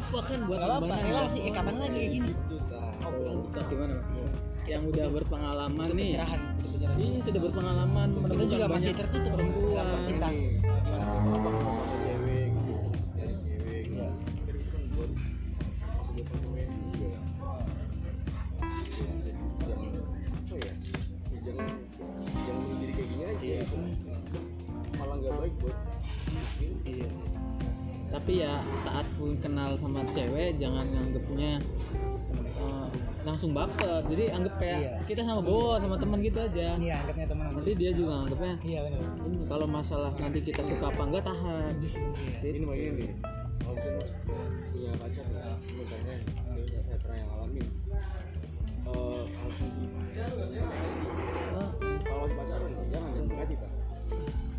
apa-apa 0.00 0.20
kan 0.24 0.38
buat 0.42 0.56
Gak 0.56 0.66
apa-apa, 0.66 0.80
pembahasan. 0.82 1.08
relasi. 1.08 1.38
Eh 1.40 1.52
kapan 1.52 1.74
lagi 1.76 1.92
kayak 1.92 2.10
gini? 2.10 2.30
itu 2.30 2.56
tah 2.66 2.92
Tetap 3.50 3.64
gimana 3.68 3.94
Mas? 4.10 4.32
yang 4.64 4.82
udah 4.86 5.06
berpengalaman 5.10 5.84
Itu 5.84 5.94
nih 5.94 6.04
pencerahan. 6.06 6.40
Iya 6.96 7.18
sudah 7.20 7.40
berpengalaman 7.42 8.08
Kita 8.08 8.20
menemukan 8.22 8.48
juga 8.48 8.66
masih 8.70 8.92
tertutup 8.94 9.30
perempuan 9.34 9.74
dalam 9.76 10.02
cinta. 10.04 10.28
ini 10.30 10.48
apa 10.60 11.48
gitu 11.50 11.76
gitu 23.40 23.56
apa 23.60 23.76
gitu. 23.80 24.40
malah 24.98 25.16
nggak 25.16 25.34
baik 25.38 25.54
buat 25.60 25.76
istri 26.60 26.68
Iya. 26.84 27.08
Tapi 28.10 28.42
ya 28.42 28.58
saat 28.82 29.06
pun 29.14 29.38
kenal 29.38 29.78
sama 29.78 30.02
cewek 30.04 30.58
jangan 30.58 30.82
nganggepnya 30.82 31.62
eh, 32.60 32.88
langsung 33.22 33.54
baper. 33.54 34.02
Jadi 34.06 34.24
anggap 34.28 34.54
kayak 34.58 34.78
Iya. 34.80 34.94
kita 35.06 35.22
sama 35.22 35.40
Bowo 35.40 35.78
sama 35.78 35.94
teman 35.94 36.18
gitu 36.20 36.38
aja. 36.38 36.74
Iya, 36.74 36.94
anggapnya 37.00 37.26
teman 37.26 37.44
Nanti 37.54 37.72
dia 37.74 37.90
juga 37.94 38.14
anggapnya 38.26 38.54
Iya 38.60 38.78
benar. 38.82 39.00
ini 39.24 39.36
kalau 39.46 39.66
masalah 39.66 40.10
nanti 40.16 40.38
kita 40.40 40.62
suka 40.66 40.84
apa 40.88 41.02
enggak 41.06 41.24
tahan. 41.24 41.72
Iya. 41.78 42.48
ini 42.50 42.64
mah 42.66 42.74
ini 42.74 43.06
kalau 43.60 43.74
misalnya 43.76 43.98
mas 44.02 44.10
punya 44.70 44.92
pacar 44.98 45.26
ya 45.30 45.46
misalnya 45.70 46.14
saya, 46.50 46.80
saya 46.82 46.98
pernah 46.98 47.16
yang 47.16 47.30
eh 47.30 47.48
di 47.52 47.62
Oh, 48.90 49.22
kalau 52.02 52.26
masih 52.26 52.34
pacaran 52.34 52.70
jangan 52.90 53.10
jangan 53.14 53.28
tak 53.54 53.70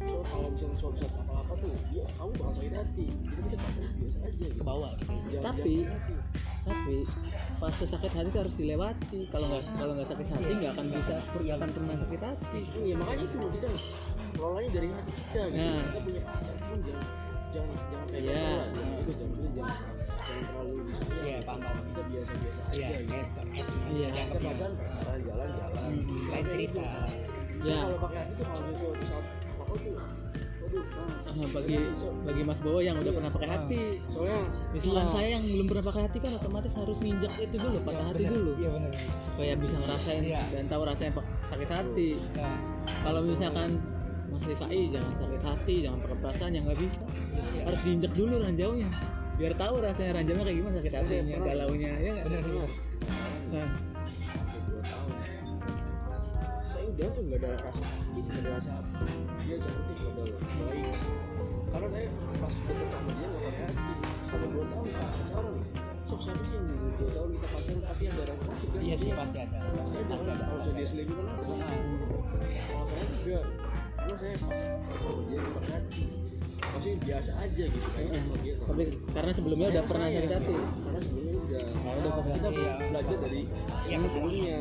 so 0.08 0.18
kalau 0.24 0.48
misalnya 0.48 0.78
suatu 0.80 0.98
saat 1.04 1.12
apa 1.52 1.60
apa 1.60 1.68
tuh 1.68 1.76
dia 1.92 2.04
kamu 2.10 2.32
bakal 2.34 2.54
sakit 2.54 2.74
hati 2.74 3.06
kita 3.12 3.56
pacaran 3.58 3.92
biasa 3.94 4.18
aja 4.22 4.32
gitu 4.42 4.56
Ke 4.56 4.64
bawah 4.64 4.92
gitu. 4.94 5.12
jangan, 5.28 5.44
Tapi- 5.44 5.84
jangan 5.84 5.92
sakit 5.92 5.92
hati. 5.92 6.16
tapi 6.62 6.96
fase 7.58 7.86
sakit 7.86 8.12
hati 8.14 8.28
itu 8.28 8.40
harus 8.40 8.56
dilewati. 8.56 9.20
Kalau 9.28 9.46
nggak 9.48 9.64
kalau 9.76 9.94
nggak 9.94 10.08
sakit 10.08 10.28
hati 10.28 10.52
nggak 10.54 10.72
akan 10.72 10.86
bisa 10.90 11.14
nggak 11.18 11.58
akan 11.58 11.70
pernah 11.72 11.96
sakit 11.98 12.22
hati. 12.22 12.60
iya 12.80 12.94
makanya 12.96 13.24
itu 13.24 13.38
kita 13.52 13.68
kelolanya 14.32 14.70
dari 14.72 14.88
hati 14.90 15.12
kita 15.12 15.42
gitu 15.44 15.58
Nah. 15.60 15.82
kita 15.84 16.00
punya 16.02 16.22
pacar 16.24 16.56
sih 16.56 16.80
jangan 16.82 17.06
jangan 17.52 17.76
jangan 17.84 18.08
kayak 18.08 18.22
Iya. 18.22 18.32
baper 18.32 18.56
lah 18.56 18.70
jangan 18.72 18.96
itu 18.96 19.12
jangan 19.12 19.32
jangan 19.32 19.52
jangan, 19.52 19.76
jangan 20.22 20.44
terlalu 20.48 20.72
Iya, 20.72 21.36
gitu. 21.36 21.44
paham, 21.44 21.60
paham. 21.62 21.78
kita 21.84 22.02
biasa 22.08 22.32
biasa 22.34 22.62
Iya, 22.72 22.88
aja 22.88 22.98
gitu 23.02 23.42
gitu. 23.52 23.76
Iya. 23.92 24.08
kita 24.08 24.24
pacaran 24.32 24.72
pacaran 24.72 25.20
jalan 25.22 25.50
jalan 25.52 25.94
Lain 26.32 26.46
cerita. 26.48 26.86
Ya. 27.62 27.78
kalau 27.80 27.98
pakai 28.00 28.18
hati 28.18 28.34
tuh 28.34 28.46
kalau 28.48 28.64
misalnya 28.66 29.22
bagi 31.52 31.78
bagi 32.24 32.42
Mas 32.44 32.60
Bowo 32.60 32.80
yang 32.80 32.96
udah 32.98 33.12
pernah 33.12 33.32
pakai 33.32 33.50
hati. 33.50 33.82
soalnya 34.08 34.40
Misalkan 34.72 35.04
iya. 35.04 35.12
saya 35.12 35.28
yang 35.36 35.44
belum 35.44 35.66
pernah 35.68 35.86
pakai 35.86 36.02
hati 36.08 36.18
kan 36.20 36.32
otomatis 36.34 36.74
harus 36.76 36.98
nginjak 37.00 37.34
itu 37.38 37.56
dulu, 37.56 37.78
patah 37.82 38.06
hati 38.08 38.24
Benar. 38.24 38.34
dulu. 38.36 38.52
Iya 38.56 38.70
benar. 38.72 38.92
supaya 39.22 39.54
bisa 39.56 39.76
ngerasain 39.78 40.24
Iya. 40.24 40.42
dan 40.52 40.64
tahu 40.68 40.82
rasanya 40.86 41.12
sakit 41.44 41.70
hati. 41.70 42.10
Nah, 42.36 42.58
Kalau 43.02 43.22
misalkan 43.22 43.70
Mas 44.32 44.44
Rifai 44.48 44.82
jangan 44.88 45.12
sakit 45.18 45.42
hati, 45.44 45.76
jangan 45.84 46.00
pakai 46.00 46.18
perasaan 46.24 46.52
yang 46.56 46.64
nggak 46.64 46.80
bisa. 46.80 47.04
iya 47.04 47.42
sih. 47.44 47.60
Harus 47.64 47.80
diinjak 47.84 48.14
dulu 48.16 48.36
ranjaunya. 48.40 48.90
Biar 49.36 49.54
tahu 49.56 49.76
rasanya 49.82 50.12
ranjaunya 50.22 50.44
kayak 50.46 50.58
gimana 50.62 50.76
sakit 50.80 50.94
hatinya, 50.94 51.38
galaunya, 51.42 51.92
ya 51.98 52.10
nggak? 52.16 52.26
Benar 52.30 52.40
sih. 52.40 52.52
benar. 52.52 52.70
Nah, 53.52 53.68
udah 56.92 57.08
tuh 57.10 57.22
nggak 57.24 57.40
ada 57.42 57.50
rasa 57.62 57.84
sakit 57.84 58.24
nggak 58.24 58.42
ada 58.42 58.50
rasa 58.56 58.72
apa. 58.76 59.00
Dia 59.42 59.58
cantik 59.58 59.98
padahal 59.98 60.30
baik. 60.62 60.88
Karena 61.72 61.88
saya 61.88 62.08
pas 62.36 62.56
deket 62.60 62.88
sama 62.90 63.10
dia 63.16 63.28
nggak 63.28 63.44
pakai 63.48 63.64
hati. 63.66 63.94
Sama 64.22 64.46
dua 64.48 64.66
tahun 64.68 64.88
pak 64.92 65.10
pacaran. 65.16 65.56
Sok 66.04 66.20
siapa 66.20 66.42
sih 66.44 66.56
yang 66.56 66.66
dua 67.00 67.10
tahun 67.10 67.30
kita 67.32 67.48
pacaran 67.48 67.80
pasti 67.88 68.04
ada 68.06 68.24
rasa 68.28 68.44
sakit 68.46 68.68
kan? 68.68 68.82
Iya 68.82 68.96
sih 68.96 69.08
Dia- 69.08 69.18
pasti 69.18 69.38
ada. 69.40 69.58
pasti 69.62 69.96
ada. 69.96 70.10
Pasti 70.12 70.30
ada. 70.30 70.44
kalau 70.46 70.74
dia 70.74 70.86
selingkuh 70.86 71.16
kan 71.16 71.26
ada 71.26 71.42
kalau 71.42 71.56
saya 71.56 71.80
juga 73.16 73.40
karena 74.02 74.16
saya 74.18 74.34
pas 74.36 74.60
sama 74.98 75.22
dia 75.24 75.38
nggak 75.40 75.54
pakai 75.56 75.72
hati. 75.72 76.04
Maksudnya 76.62 76.98
biasa 77.02 77.32
aja 77.36 77.64
gitu 77.66 77.88
kayaknya 77.90 78.18
sama 78.22 78.36
dia. 78.40 78.54
Tapi 78.60 78.84
karena 79.12 79.32
sebelumnya 79.32 79.68
udah 79.72 79.84
pernah 79.86 80.08
sakit 80.08 80.32
hati. 80.32 80.54
karena 80.56 81.00
sebelumnya 81.00 81.36
udah 81.42 81.64
Nah, 81.82 81.94
udah 81.98 82.12
kita 82.32 82.50
Iya. 82.52 82.74
belajar 82.88 83.18
dari 83.20 83.42
Iya 83.42 83.90
yang 83.90 84.02
kesalahan. 84.02 84.30
sebelumnya 84.30 84.56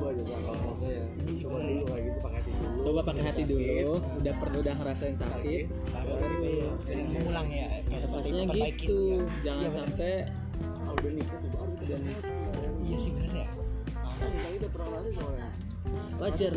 Iya. 0.00 0.12
coba 0.16 0.30
Bang, 0.30 0.40
kalau 0.40 0.56
menurut 0.56 0.78
saya 0.78 1.00
coba 1.40 1.56
dulu 1.60 1.82
kayak 1.84 2.02
gitu 2.02 2.18
pakai 2.20 2.38
hati 2.40 2.50
dulu 2.50 2.80
Coba 2.80 3.00
pakai 3.02 3.22
hati 3.22 3.42
Sakit, 3.42 3.50
dulu, 3.50 3.92
udah 4.16 4.34
pernah 4.34 4.58
udah 4.58 4.74
ngerasain 4.74 5.14
sakit. 5.14 5.64
Baru 5.90 6.40
ya. 6.40 6.68
Seperti 7.92 8.06
Pastinya 8.10 8.42
memperbaiki 8.42 8.80
gitu, 8.80 8.98
ya. 8.98 9.24
jangan 9.42 9.60
Iya, 9.60 9.68
benar. 9.68 9.78
sampai 9.78 10.12
kalau 10.80 10.94
udah 10.96 11.12
nikah 11.12 11.36
tuh 11.36 11.50
baru 11.50 11.72
kita 11.74 11.84
dan 11.86 12.02
Iya 12.80 12.96
sih 12.96 13.10
benar 13.10 13.32
ya. 13.34 13.46
kan 14.10 14.28
kita 14.30 14.48
udah 14.50 14.70
pernah 14.70 14.88
lari 14.90 15.10
soalnya 15.10 15.48
wajar 16.18 16.52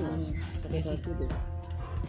sakit 0.58 0.74
Iya 0.74 0.81
hati 0.90 1.12
tuh. 1.14 1.30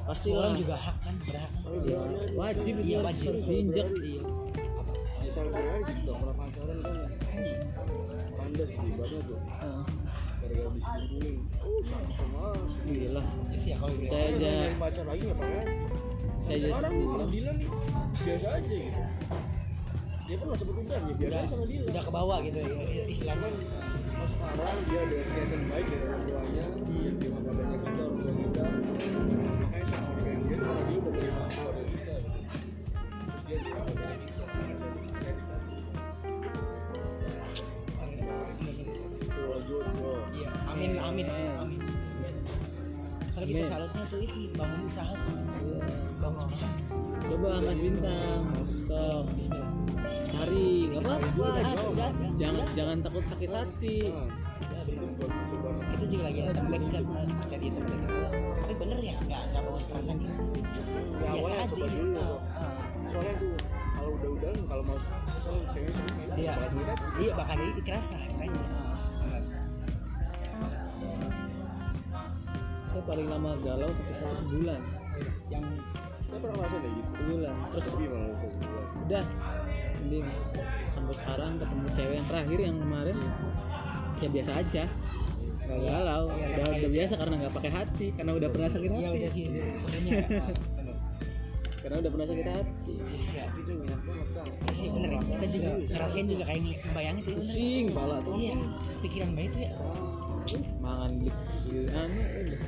Pasti 0.05 0.29
Orang 0.31 0.45
lah. 0.47 0.59
juga 0.59 0.77
hak 0.77 0.97
kan, 1.01 1.15
berhak. 1.19 1.51
Iya, 1.55 1.71
berhari-hari 1.97 2.35
wajib 2.35 2.75
Iya, 2.79 2.99
wajib. 3.01 3.27
harus 3.27 3.45
diinjak. 3.45 3.89
Iya. 3.95 4.23
ya 5.17 5.31
sampai 5.33 5.51
berhari 5.57 5.83
gitu 5.89 6.01
udah 6.05 6.17
pernah 6.21 6.37
pacaran 6.37 6.79
kan 6.79 6.95
kandas 8.37 8.69
gitu 8.69 8.85
ibadah 8.85 9.21
tuh 9.25 9.41
Ah, 10.55 10.57
gara-gara 10.57 10.71
diselingkuhin 10.73 11.39
oh 11.59 11.79
sama 11.83 12.07
mas 12.31 12.73
Gila. 12.85 13.23
Iya 13.51 13.59
sih 13.59 13.71
ya 13.71 13.77
kalau. 13.77 13.93
Saya 13.97 14.25
aja- 14.25 14.37
udah 14.37 14.51
nyari 14.55 14.77
pacar 14.79 15.05
lagi 15.05 15.25
pakai 15.29 15.57
hati 15.57 15.75
Saya 16.41 16.57
sekarang 16.61 16.93
nih 16.93 17.07
sama 17.07 17.25
Dilan 17.27 17.55
nih. 17.57 17.69
Biasa 18.17 18.47
aja 18.53 18.77
gitu 18.77 19.03
dia 20.25 20.41
pun 20.41 20.57
sebut 20.57 20.73
udah 20.81 20.97
ya 20.97 21.15
biasa 21.15 21.37
aja 21.37 21.49
sama 21.51 21.65
Dilan 21.65 21.85
udah 21.87 22.01
ke 22.01 22.11
bawah 22.11 22.39
gitu 22.41 22.57
ya, 22.57 23.05
istilahnya. 23.05 23.45
Kalau 23.45 24.25
sekarang 24.25 24.79
dia 24.87 25.01
ada 25.01 25.17
kelihatan 25.21 25.61
baik 25.69 25.85
dari 25.85 26.05
orang 26.07 26.23
tuanya 26.25 26.67
dia 27.15 27.29
kita 43.55 43.63
Amin. 43.63 43.71
salutnya 43.71 44.03
tuh 44.11 44.19
itu 44.19 44.41
bangun 44.59 44.81
usaha 44.83 45.13
tuh. 45.15 45.37
Bagus 46.19 46.45
bisa. 46.51 46.67
Coba 47.25 47.49
Mas 47.63 47.79
Bintang, 47.79 48.43
sok 48.67 49.25
Bismillah. 49.39 49.71
cari, 50.35 50.91
nggak 50.91 51.03
apa-apa. 51.07 51.27
Udah, 51.39 51.63
udah, 51.63 51.87
udah. 51.95 52.09
Jangan 52.35 52.67
jangan 52.75 52.97
takut 53.07 53.25
sakit 53.31 53.51
hati. 53.55 53.97
itu 54.85 55.25
Kita 55.95 56.05
juga 56.11 56.23
lagi 56.27 56.39
ada 56.43 56.53
template 56.53 56.87
kan 56.91 57.05
kerja 57.47 57.57
di 57.63 57.67
itu. 57.71 57.81
Tapi 58.59 58.75
bener 58.75 58.99
ya, 58.99 59.17
nggak 59.23 59.43
nggak 59.55 59.63
bawa 59.63 59.79
perasaan 59.87 60.17
gitu. 60.19 60.43
ya 61.23 61.31
Biasa 61.39 61.53
aja. 61.55 61.65
coba 61.71 61.87
iya. 61.87 61.95
dulu 61.95 62.13
Ah, 62.19 62.27
so. 62.27 62.35
ah. 62.59 62.75
soalnya 63.07 63.35
tuh 63.39 63.53
kalau 63.95 64.11
udah 64.11 64.29
udahan 64.35 64.59
kalau 64.67 64.83
mau 64.83 64.97
misalnya 64.99 65.67
cewek 65.71 65.91
suka 65.95 66.35
Iya, 66.35 66.53
iya 67.23 67.33
bakal 67.39 67.57
itu 67.63 67.83
kerasa 67.87 68.17
katanya. 68.19 68.63
Paling 73.05 73.27
lama 73.27 73.51
galau 73.59 73.89
sakit 73.89 74.17
hati 74.17 74.37
sebulan. 74.37 74.81
Yang 75.47 75.65
saya 76.25 76.39
pernah 76.41 76.55
ngerasain 76.57 76.81
kayak 76.81 76.95
gitu 76.95 77.09
Sebulan. 77.15 77.55
Terus 77.67 77.85
terus 77.85 77.97
gimana 77.97 78.27
sebulan 78.35 78.85
udah 79.05 79.25
mending 79.95 80.27
sampai 80.83 81.15
sekarang 81.15 81.51
ketemu 81.57 81.87
cewek 81.91 82.15
yang 82.15 82.27
terakhir 82.27 82.59
yang 82.59 82.77
kemarin 82.79 83.17
ya 84.15 84.29
biasa 84.31 84.51
aja 84.55 84.85
nggak 85.65 85.81
galau 85.81 86.25
Iya, 86.27 86.45
udah 86.47 86.49
kayak 86.55 86.69
udah 86.69 86.77
gitu. 86.79 86.89
biasa 86.93 87.15
karena 87.17 87.35
nggak 87.39 87.55
pakai 87.55 87.73
hati 87.73 88.07
karena 88.13 88.33
udah 88.33 88.49
pernah 88.49 88.69
sakit 88.69 88.91
hati 88.91 89.01
iya 89.01 89.11
udah 89.11 89.31
sih 89.31 89.45
bener. 89.49 90.15
karena 91.83 91.97
udah 92.01 92.11
pernah 92.11 92.27
sakit 92.27 92.47
hati 92.47 92.95
Iya 92.95 93.19
sih 93.19 93.35
ya. 93.35 93.47
itu 93.55 93.73
enak 93.79 94.01
banget 94.03 94.29
tau 94.31 94.45
Iya 94.49 94.73
sih 94.75 94.89
bener 94.89 95.09
ya. 95.09 95.19
Kita 95.23 95.47
juga 95.47 95.69
ngerasain 95.87 96.27
juga 96.29 96.45
kayak 96.45 96.61
ngebayangin 96.83 97.21
tuh 97.21 97.25
ya, 97.25 97.35
bener. 97.35 97.49
pusing 97.49 97.85
kepala 97.89 98.17
tuh 98.21 98.33
Iya, 98.35 98.53
pikiran 99.01 99.31
baik 99.33 99.51
tuh 99.51 99.61
ya. 99.61 99.73
mangan 100.79 101.11
beli 101.17 101.33
anu. 101.91 102.21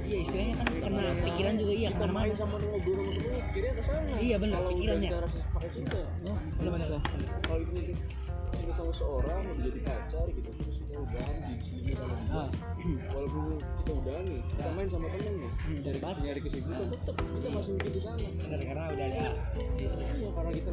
Iya 0.06 0.18
istilahnya 0.22 0.54
kan 0.54 0.66
karena 0.86 1.02
pikiran 1.18 1.54
juga 1.58 1.72
iya 1.74 1.88
ke 1.90 1.98
mana-mana. 1.98 2.14
main 2.14 2.34
sama 2.38 2.56
temen 2.62 2.78
kira 3.50 3.70
ke 3.74 3.82
sana. 3.82 4.14
Iya, 4.22 4.36
kalau 4.38 4.68
pikirannya. 4.70 5.10
udah 5.10 5.18
kita 5.18 5.24
rasa 5.26 5.38
pakai 5.50 5.70
cinta 5.74 5.98
oh, 5.98 6.36
Bener-bener. 6.62 6.88
kalau 7.42 7.60
itu 7.66 7.74
cinta 8.54 8.72
sama 8.72 8.92
seorang 8.94 9.40
udah 9.50 9.62
jadi 9.66 9.80
pacar 9.82 10.26
gitu 10.30 10.50
terus 10.62 10.76
kita 10.78 10.94
udah 11.02 11.26
diselingkuh 11.50 11.96
sama 11.98 12.14
dia. 12.22 12.34
Ah. 12.34 12.48
walaupun 13.14 13.44
kita 13.58 13.92
udah 13.98 14.16
nih 14.26 14.40
kita 14.46 14.70
main 14.78 14.88
sama 14.90 15.06
temen 15.10 15.34
nih. 15.42 15.50
Dari 15.82 15.98
nyari, 15.98 16.18
nyari 16.22 16.40
kesibukan 16.46 16.86
tetep 16.94 17.14
kita 17.18 17.48
masih 17.50 17.70
mikir 17.74 17.90
ke 17.90 18.00
sana. 18.02 18.26
Bener 18.38 18.60
karena 18.62 18.82
udah 18.94 19.06
ada 19.10 19.26
iya 19.74 20.28
karena 20.30 20.50
kita 20.54 20.70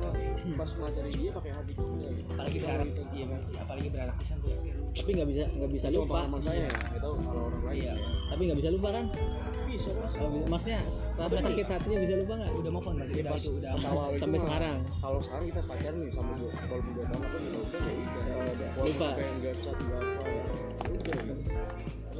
pas 0.53 0.69
ngacari 0.77 1.11
dia 1.17 1.31
pakai 1.33 1.51
hati 1.57 1.71
kita. 1.73 1.92
Apalagi 2.55 2.89
gitu. 2.89 3.01
iya 3.11 3.25
sih 3.39 3.55
apalagi 3.55 3.87
berharap 3.89 4.15
pisan 4.15 4.37
tuh 4.39 4.51
tapi 4.93 5.09
nggak 5.11 5.27
bisa 5.27 5.43
nggak 5.49 5.71
bisa 5.71 5.85
itu 5.87 5.97
lupa 5.97 6.19
saya 6.37 6.59
ya 6.59 6.69
nggak 6.69 7.01
tahu 7.01 7.13
kalau 7.17 7.41
orang 7.47 7.63
lain 7.63 7.77
Iya. 7.79 7.93
ya. 7.93 8.07
tapi 8.29 8.41
nggak 8.43 8.59
bisa 8.59 8.69
lupa 8.69 8.89
kan 8.91 9.05
bisa 9.63 9.89
mas 9.91 10.13
Oh, 10.13 10.29
bisa. 10.29 10.45
maksudnya 10.47 10.79
rasa 11.17 11.35
sakit 11.39 11.65
hatinya 11.65 11.97
bisa 11.99 12.13
lupa 12.15 12.33
nggak 12.35 12.51
udah 12.53 12.71
move 12.71 12.85
on 12.85 12.93
berarti 12.95 13.13
udah 13.15 13.31
pas 13.31 13.41
itu 13.41 13.51
udah 13.53 13.69
pas 13.73 13.85
awal 13.87 14.07
itu 14.07 14.21
sampai 14.21 14.39
sekarang. 14.39 14.77
kalau 15.01 15.19
sekarang 15.19 15.45
kita 15.49 15.61
pacaran 15.65 15.97
nih 15.97 16.09
sama 16.13 16.31
dua 16.37 16.51
walaupun 16.53 16.91
dua 16.93 17.05
tahun 17.07 17.21
atau 17.23 17.39
ya 17.39 17.51
udah 17.53 17.81
ya 18.21 18.35
udah 18.43 18.69
Ya 18.69 18.81
Lupa. 18.83 19.09
kayak 19.15 19.31
nggak 19.33 19.55
chat 19.59 19.77
nggak 19.79 20.01
apa 20.03 20.27
ya 20.27 20.43
udah 20.83 21.15
gitu 21.17 21.33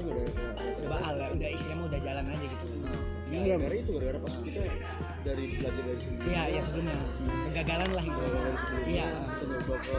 udah 0.03 0.89
baal 0.89 1.13
ya 1.15 1.27
udah 1.29 1.49
istilahnya 1.49 1.83
udah 1.85 1.99
jalan 2.01 2.25
aja 2.27 2.45
gitu 2.49 2.65
Ya, 3.33 3.57
gara-gara 3.57 3.75
itu 3.75 3.89
gara-gara 3.97 4.19
pas 4.21 4.33
kita 4.39 4.61
dari 5.23 5.43
belajar 5.57 5.81
dari 5.81 5.97
sebelumnya 5.97 6.29
iya 6.29 6.43
iya 6.45 6.61
sebelumnya. 6.61 6.97
Kegagalan 7.49 7.89
lah. 7.91 8.03
Dari 8.05 8.57
sebelumnya 8.61 8.87
Iya. 8.93 9.07
kita 9.33 9.43
nyoba 9.49 9.75
ke 9.81 9.97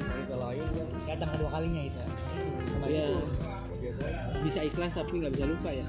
wanita 0.00 0.36
lain 0.40 0.64
kan 0.72 0.86
datang 1.04 1.28
kedua 1.36 1.50
kalinya 1.52 1.82
itu. 1.84 1.98
Kemarin 2.00 2.88
Iya. 2.90 3.04
itu 3.04 3.74
biasa. 3.80 4.02
Bisa 4.40 4.60
ikhlas 4.64 4.92
tapi 4.96 5.12
nggak 5.20 5.32
bisa 5.36 5.44
lupa 5.46 5.68
ya. 5.68 5.86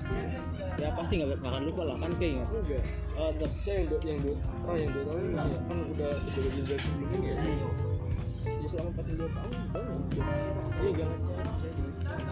Ya 0.76 0.88
pasti 0.92 1.14
nggak 1.20 1.40
akan 1.40 1.64
lupa 1.68 1.82
lah 1.88 1.96
kan 2.00 2.12
keinget 2.20 2.48
enggak. 2.52 2.84
Oh 3.16 3.30
tetap. 3.36 3.52
Saya 3.62 3.76
yang 3.80 3.88
dua 3.88 4.00
yang 4.04 4.20
dua 4.20 4.36
oh 4.68 4.76
yang 4.76 4.92
dua 4.92 5.04
tahun 5.08 5.22
ya, 5.32 5.44
kan 5.68 5.78
udah 5.78 6.12
kejadian 6.28 6.64
dari 6.68 6.82
sebelumnya 6.82 7.32
ya. 7.32 7.36
Ya 8.42 8.68
selama 8.68 8.90
pacaran 8.98 9.18
dua 9.22 9.30
tahun 9.32 9.54
baru 9.72 9.96
dia 10.82 10.90
gak 10.98 11.08
ngechat 11.14 11.46
saya 11.62 11.91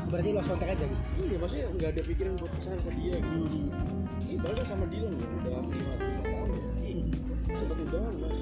berarti 0.09 0.29
lost 0.33 0.49
contact 0.49 0.71
aja 0.73 0.85
gitu? 0.89 1.03
Iya 1.21 1.35
maksudnya 1.37 1.65
nggak 1.77 1.89
ada 1.93 2.01
pikiran 2.01 2.33
buat 2.41 2.51
ke 2.51 2.59
sana 2.61 2.77
ke 2.81 2.91
dia 2.97 3.15
gitu. 3.21 3.45
Ini 4.25 4.35
baru 4.41 4.61
sama 4.65 4.85
Dylan 4.89 5.13
ya 5.13 5.27
udah 5.41 5.59
lima 5.69 5.93
lima 5.97 6.21
tahun 6.25 6.49
ya. 6.53 6.63
Sempat 7.57 7.77
udahan 7.81 8.13
mas. 8.21 8.39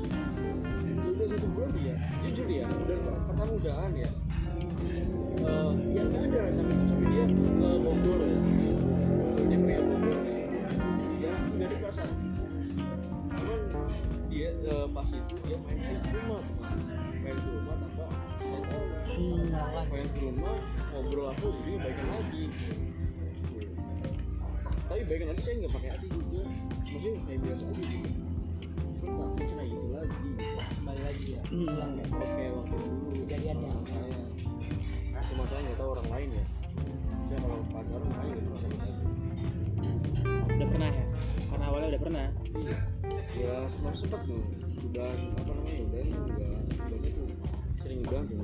Ya 0.84 1.10
udah 1.12 1.28
satu 1.28 1.48
bulan 1.52 1.72
ya 1.80 1.96
jujur 2.24 2.48
ya 2.48 2.66
udah 2.68 2.98
pertama 3.28 3.52
udahan 3.56 3.92
ya. 3.96 4.12
Eh, 5.38 5.72
ya 5.96 6.02
nggak 6.08 6.24
ada 6.28 6.38
rasa 6.50 6.60
itu 6.66 6.84
sampai 6.92 7.08
dia 7.14 7.24
ke 7.30 7.70
Bogor 7.84 8.20
ya. 8.20 8.40
Dia 9.48 9.58
pergi 9.58 9.76
ke 9.76 9.86
Bogor 9.88 10.18
ya. 10.28 10.38
Ya 11.24 11.34
nggak 11.56 11.68
ada 11.68 11.76
perasaan. 11.84 12.12
Cuman 13.38 13.62
dia 14.28 14.50
eh, 14.54 14.88
pas 14.92 15.08
itu 15.08 15.36
dia 15.48 15.58
main 15.62 15.78
ke 15.82 16.10
rumah 16.20 16.42
teman 16.44 16.78
main 17.24 17.38
ke 17.38 17.50
rumah 17.52 17.76
tanpa 17.80 18.06
saya 18.40 18.60
tahu. 18.68 18.86
Hmm. 19.08 19.88
main 19.88 20.08
ke 20.14 20.20
rumah 20.20 20.56
ngobrol 20.98 21.30
aku 21.30 21.48
jadi 21.62 21.78
baikan 21.78 22.08
lagi. 22.10 22.44
Tapi 24.88 25.02
baikan 25.06 25.28
lagi 25.30 25.42
saya 25.46 25.54
nggak 25.62 25.74
pakai 25.78 25.90
hati 25.94 26.08
juga. 26.10 26.42
Maksudnya 26.82 27.20
kayak 27.30 27.40
biasa 27.46 27.64
aja 27.70 27.84
gitu. 27.86 28.10
Cuma 28.98 29.26
kayak 29.38 29.70
gitu 29.70 29.88
lagi 29.94 30.30
kembali 30.82 31.02
lagi 31.06 31.26
ya. 31.38 31.42
Hmm. 31.54 32.02
oke 32.18 32.44
waktu 32.58 32.76
dulu. 32.82 33.10
Kejadiannya. 33.30 33.70
saya. 33.86 34.24
Cuma 35.30 35.44
saya 35.46 35.62
nggak 35.70 35.78
tahu 35.78 35.90
orang 35.94 36.10
lain 36.10 36.30
ya. 36.34 36.46
Saya 37.28 37.38
kalau 37.46 37.58
pacaran 37.70 38.10
main 38.10 38.36
nggak 38.42 38.62
lagi 38.66 38.96
udah 40.58 40.68
pernah 40.74 40.90
ya? 40.90 41.06
Karena 41.54 41.66
awalnya 41.70 41.88
udah 41.94 42.02
pernah? 42.02 42.28
Iya. 42.58 42.78
Ya 43.38 43.56
sempat 43.70 43.94
sempat 43.94 44.22
tuh. 44.26 44.42
Udah 44.82 45.10
apa 45.14 45.52
namanya 45.54 45.82
udah 45.86 46.02
itu 46.02 46.18
udah 46.18 46.52
udahnya 46.82 47.10
tuh 47.14 47.28
sering 47.78 48.00
udah 48.02 48.22
tuh 48.26 48.42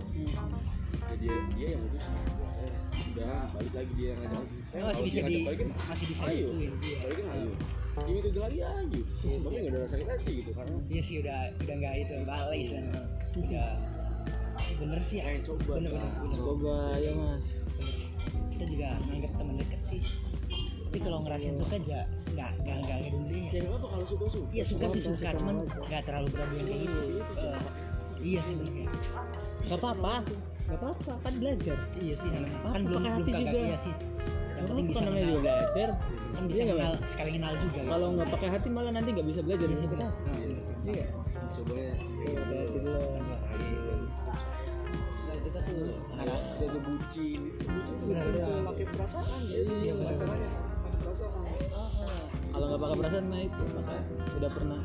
ya 0.93 1.15
dia 1.19 1.35
dia 1.55 1.67
yang 1.75 1.83
saya 1.97 2.33
udah 3.13 3.45
balik 3.53 3.73
lagi 3.77 3.91
dia 3.93 4.07
yang 4.09 4.19
ngajak 4.25 4.39
lagi. 4.41 4.57
Saya 4.73 4.83
masih 4.89 5.03
bisa 5.05 5.17
dia 5.21 5.29
di 5.29 5.39
balikin. 5.45 5.67
masih 5.73 6.05
bisa 6.09 6.23
ayo 6.25 6.47
dituin 6.49 6.73
iya. 6.81 6.97
balikin 7.05 7.27
ayo. 7.29 7.51
Ini 7.93 8.19
tuh 8.25 8.41
lagi 8.41 8.59
ayo 8.65 9.01
tapi 9.21 9.55
nggak 9.61 9.73
ada 9.77 9.87
sakit 9.89 10.07
hati 10.09 10.31
gitu 10.41 10.51
karena 10.57 10.75
iya 10.89 11.01
sih 11.05 11.15
udah 11.21 11.39
udah 11.61 11.75
nggak 11.77 11.93
itu 12.01 12.13
balik 12.25 12.59
istilahnya 12.61 13.01
udah. 13.37 13.71
Bener 14.73 14.99
sih 15.01 15.17
ya. 15.21 15.25
Coba 15.45 15.77
bener 15.77 15.91
bener, 15.93 16.11
bener. 16.25 16.37
coba 16.41 16.75
ya 16.97 17.11
mas. 17.13 17.45
Kita 18.53 18.65
juga 18.65 18.87
nganggap 19.05 19.31
teman 19.37 19.55
deket 19.61 19.81
sih. 19.85 20.01
Tapi 20.89 20.97
kalau 21.01 21.19
ngerasain 21.25 21.57
suka 21.57 21.75
aja 21.77 21.99
nggak 22.33 22.51
nggak 22.65 22.77
nggak 22.85 22.97
dulu 23.09 23.25
deh 23.29 23.45
ya 23.49 23.59
nggak 23.61 23.77
apa 23.77 23.87
kalau 23.93 24.05
suka 24.09 24.25
suka. 24.29 24.49
Iya 24.49 24.63
suka 24.65 24.85
sih 24.89 25.01
suka 25.05 25.29
cuman 25.37 25.55
nggak 25.69 26.01
terlalu 26.05 26.27
berani 26.33 26.61
kayak 26.65 26.81
gitu. 27.13 27.45
Eh, 27.45 27.61
iya 28.25 28.39
sih 28.41 28.53
bener 28.57 28.73
kayak 28.73 28.91
nggak 29.69 29.79
apa-apa 29.79 30.15
nggak 30.63 30.77
apa-apa 30.77 31.11
kan 31.19 31.33
belajar. 31.35 31.77
Iya 31.97 32.15
sih 32.15 32.29
kan 32.29 32.41
Apa, 32.63 32.67
belum 32.79 33.01
pakai 33.01 33.11
belum 33.13 33.27
juga. 33.43 33.59
iya 33.59 33.77
sih. 33.77 33.93
Yang 33.93 34.55
Yang 34.55 34.65
penting 34.69 34.85
bisa 34.87 35.01
namanya 35.03 35.25
juga 35.25 35.41
belajar. 35.43 35.89
Kan 36.33 36.43
bisa 36.43 36.55
Iya 36.55 36.63
nggak, 36.65 36.77
kenal 36.79 36.93
sekali 37.05 37.29
kenal 37.31 37.53
juga. 37.53 37.73
Gitu. 37.73 37.89
kalau 37.89 38.07
nggak 38.11 38.29
pakai 38.31 38.49
hati 38.49 38.67
malah 38.69 38.91
nanti 38.91 39.09
nggak 39.11 39.27
bisa 39.27 39.39
belajar 39.41 39.67
iya 39.67 39.75
sih 39.75 39.87
kita 39.87 39.97
benar. 39.99 40.13
iya. 40.85 41.05
Coba 41.53 41.73
ya. 41.75 41.93
Coba 41.99 42.93
hati 43.43 43.65
dulu. 43.69 43.95
Setelah 45.13 45.37
kita 45.39 45.59
tuh 45.61 45.81
harus 46.13 46.45
jadi 46.57 46.79
bucin 46.79 47.41
bucin 47.61 47.93
tuh 47.93 48.05
Benar, 48.07 48.23
bener 48.23 48.41
benar. 48.41 48.63
pakai 48.65 48.85
perasaan 48.89 49.41
ya. 49.43 49.57
Iya, 49.59 49.93
pacarannya 49.95 50.49
pakai 50.79 50.97
perasaan. 50.97 51.43
Kalau 52.49 52.65
nggak 52.65 52.81
pakai 52.81 52.97
perasaan 52.97 53.25
nah 53.27 53.41
itu 53.41 53.63
makanya 53.69 54.03
udah 54.33 54.49
pernah 54.49 54.79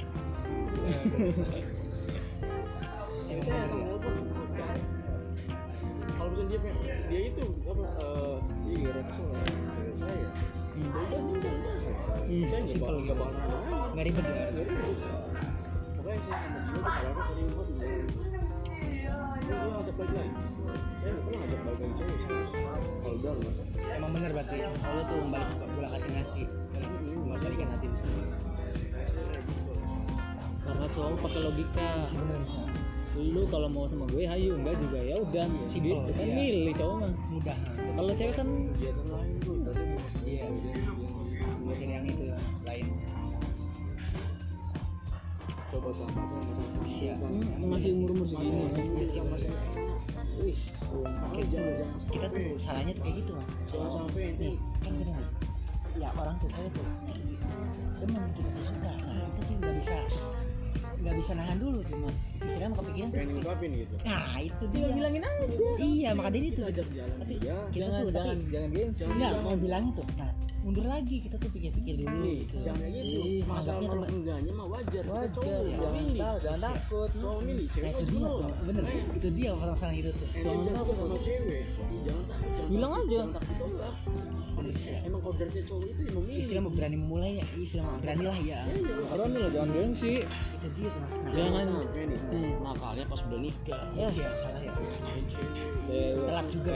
ya. 9.08 9.42
Saya 9.96 10.14
ya. 10.14 10.30
Udah 10.78 11.02
udah 11.08 11.20
udah 11.20 11.52
udah 11.58 11.74
Hmm, 12.28 12.44
nggak 12.44 12.60
gitu. 12.68 12.84
nggak 12.84 13.16
nggak 13.88 14.04
ribet 14.04 14.24
ya. 14.28 14.44
Nggak 14.52 14.64
ribet. 14.68 14.94
Pokoknya 15.96 16.20
saya 16.22 16.36
sama 16.38 16.58
dia 16.60 16.76
tuh 16.76 16.82
kalau 16.84 17.10
aku 17.10 17.22
sering 17.24 17.48
buat 17.56 17.66
dulu 17.68 17.80
Cuma 19.08 19.62
dia 19.64 19.68
ngajak 19.72 19.94
balik 19.96 20.12
lagi. 20.12 20.32
Saya 20.98 21.08
nggak 21.08 21.24
pernah 21.24 21.38
ngajak 21.40 21.60
balik 21.64 21.78
lagi. 21.80 21.94
Cewek 21.98 22.16
serius. 22.22 22.50
kalau 23.02 23.16
udah 23.16 23.32
nggak. 23.32 23.54
Emang 23.98 24.10
bener 24.12 24.30
berarti? 24.36 24.56
Allah 24.60 25.04
tuh 25.08 25.16
membalik 25.24 25.48
bola 25.72 25.88
hati 25.88 26.10
hati 26.12 26.44
membalikan 27.38 27.68
hati 27.70 27.86
karena 30.68 30.86
cowok 30.92 31.16
pakai 31.24 31.40
logika. 31.48 31.88
Bener 32.12 32.40
lu 33.18 33.42
kalau 33.50 33.68
mau 33.68 33.84
sama 33.90 34.06
gue 34.08 34.22
hayu. 34.24 34.54
Enggak 34.54 34.78
juga 34.78 34.98
ya 35.02 35.16
udah 35.18 35.46
Simple, 35.66 35.98
gitu 36.06 36.12
kan 36.14 36.26
iya. 36.26 36.34
milih 36.38 36.74
cowok 36.78 36.96
mah. 37.02 37.12
Mudah. 37.34 37.58
Kalau 37.98 38.12
cewek 38.14 38.34
kan 38.38 38.48
kegiatan 38.78 39.06
lain 39.10 39.34
tuh. 39.42 39.56
Iya 40.22 40.46
buatin 41.68 41.88
yang 41.92 42.04
itu 42.08 42.24
lain. 42.64 42.86
Coba 45.68 45.88
tuh 45.92 46.08
Iya. 46.88 47.14
hmm, 47.20 47.68
masih 47.68 47.90
umur 47.92 48.10
umur. 48.16 48.26
Segini 48.26 49.04
Iya, 49.04 49.22
wih 50.38 50.60
Kayak 51.28 51.46
gitu. 51.52 51.62
kita 52.08 52.26
tuh 52.32 52.46
salahnya 52.56 52.92
tuh 52.96 53.02
kayak 53.04 53.16
gitu 53.20 53.30
mas. 53.36 53.50
Jangan 53.68 53.90
sampai 53.92 54.32
nih 54.40 54.56
ini 54.56 54.58
kan 54.80 54.92
kita 54.96 55.12
ya 55.98 56.08
orang 56.16 56.36
tuh 56.40 56.48
cewek 56.48 56.70
tuh 56.72 56.86
demen 58.00 58.28
kita 58.32 58.48
tuh 58.48 58.64
suka. 58.64 58.92
Nah 58.96 59.16
itu 59.28 59.40
tuh 59.44 59.54
nggak 59.60 59.72
bisa 59.76 59.96
nggak 60.98 61.14
bisa 61.16 61.32
nahan 61.32 61.56
dulu 61.56 61.78
tuh 61.80 61.96
mas. 61.96 62.18
Istilahnya 62.38 62.68
mau 62.68 62.78
kepikiran 62.80 63.08
pengen 63.08 63.28
ngungkapin 63.32 63.70
gitu. 63.72 63.94
Nah 64.02 64.24
itu 64.38 64.64
dia. 64.68 64.86
Bilangin 64.90 65.22
aja. 65.22 65.66
Iya 65.78 66.08
maka 66.12 66.28
dari 66.28 66.46
itu. 66.48 66.58
Kita 66.58 66.68
ajak 66.68 66.86
jalan 66.90 67.16
tapi 67.16 67.34
dia. 67.38 67.56
kita 67.68 67.78
jangan 67.78 67.98
tuh 67.98 68.10
jangan 68.10 68.28
tapi 68.28 68.50
jangan 68.50 68.68
gengsi 68.70 69.02
enggak 69.04 69.30
mau 69.40 69.54
bilangin 69.54 69.92
tuh 69.94 70.06
nah 70.18 70.30
mundur 70.58 70.84
lagi. 70.84 71.16
Kita 71.22 71.36
tuh 71.38 71.48
pikir-pikir 71.48 71.94
dulu 71.96 72.16
nih 72.18 72.36
gitu. 72.42 72.54
jangan 72.60 72.78
kayak 72.82 72.92
gitu. 72.98 73.18
Ih, 73.22 73.40
masalah 73.46 73.78
anggapnya 73.78 73.86
nolak 73.88 73.94
teman- 74.02 74.16
enggaknya 74.18 74.52
mah 74.52 74.66
wajar. 74.68 75.02
Kita 75.02 75.12
wajar 75.14 75.30
cowok 75.32 75.62
jangan 75.64 75.92
milih 75.94 76.18
jangan 76.42 76.60
takut. 76.60 77.10
cowok 77.14 77.40
milih 77.46 77.66
nah 77.68 77.72
cewek 77.72 77.92
itu 77.94 78.04
juga 78.10 78.28
dia 78.28 78.48
bener. 78.66 78.82
Itu 79.14 79.28
dia 79.32 79.50
masalah 79.54 79.94
itu 79.94 80.10
tuh. 80.12 80.28
Bisa 80.28 80.70
suka 80.74 80.92
sama 80.98 81.16
cewek. 81.22 81.62
Jangan 82.04 82.24
takut 82.26 82.50
jangan 82.50 82.68
Bilang 82.68 82.90
takut, 82.90 83.06
aja. 83.06 83.16
jangan 83.16 83.32
takut 83.38 84.27
ditolak 84.78 85.02
emang 85.08 85.22
kodratnya 85.22 85.62
cowok 85.66 85.84
itu 85.90 86.00
yang 86.06 86.14
memilih. 86.16 86.40
Istilah 86.42 86.62
mau 86.62 86.72
berani 86.72 86.96
memulai 86.96 87.32
ya. 87.38 87.46
Istilah 87.58 87.84
mau 87.84 87.98
berani 87.98 88.24
lah 88.24 88.38
ya 88.38 88.60
iya 88.68 89.24
nih 89.28 89.40
lah 89.42 89.50
jangan 89.50 89.70
gengsi. 89.74 90.12
Itu 90.24 90.66
dia 90.78 90.88
tuh 90.88 91.00
mas. 91.02 91.14
Nah, 91.18 91.32
Jangan. 91.34 91.64
sampai 91.68 92.04
nih. 92.06 92.20
Hmm. 92.28 92.52
nakalnya 92.62 93.04
pas 93.10 93.20
udah 93.26 93.40
nikah. 93.40 93.82
Iya 93.92 94.06
sih 94.08 94.22
ya. 94.22 94.30
Salah 94.32 94.62
ya 94.62 94.72
Telat 95.88 96.46
juga, 96.52 96.74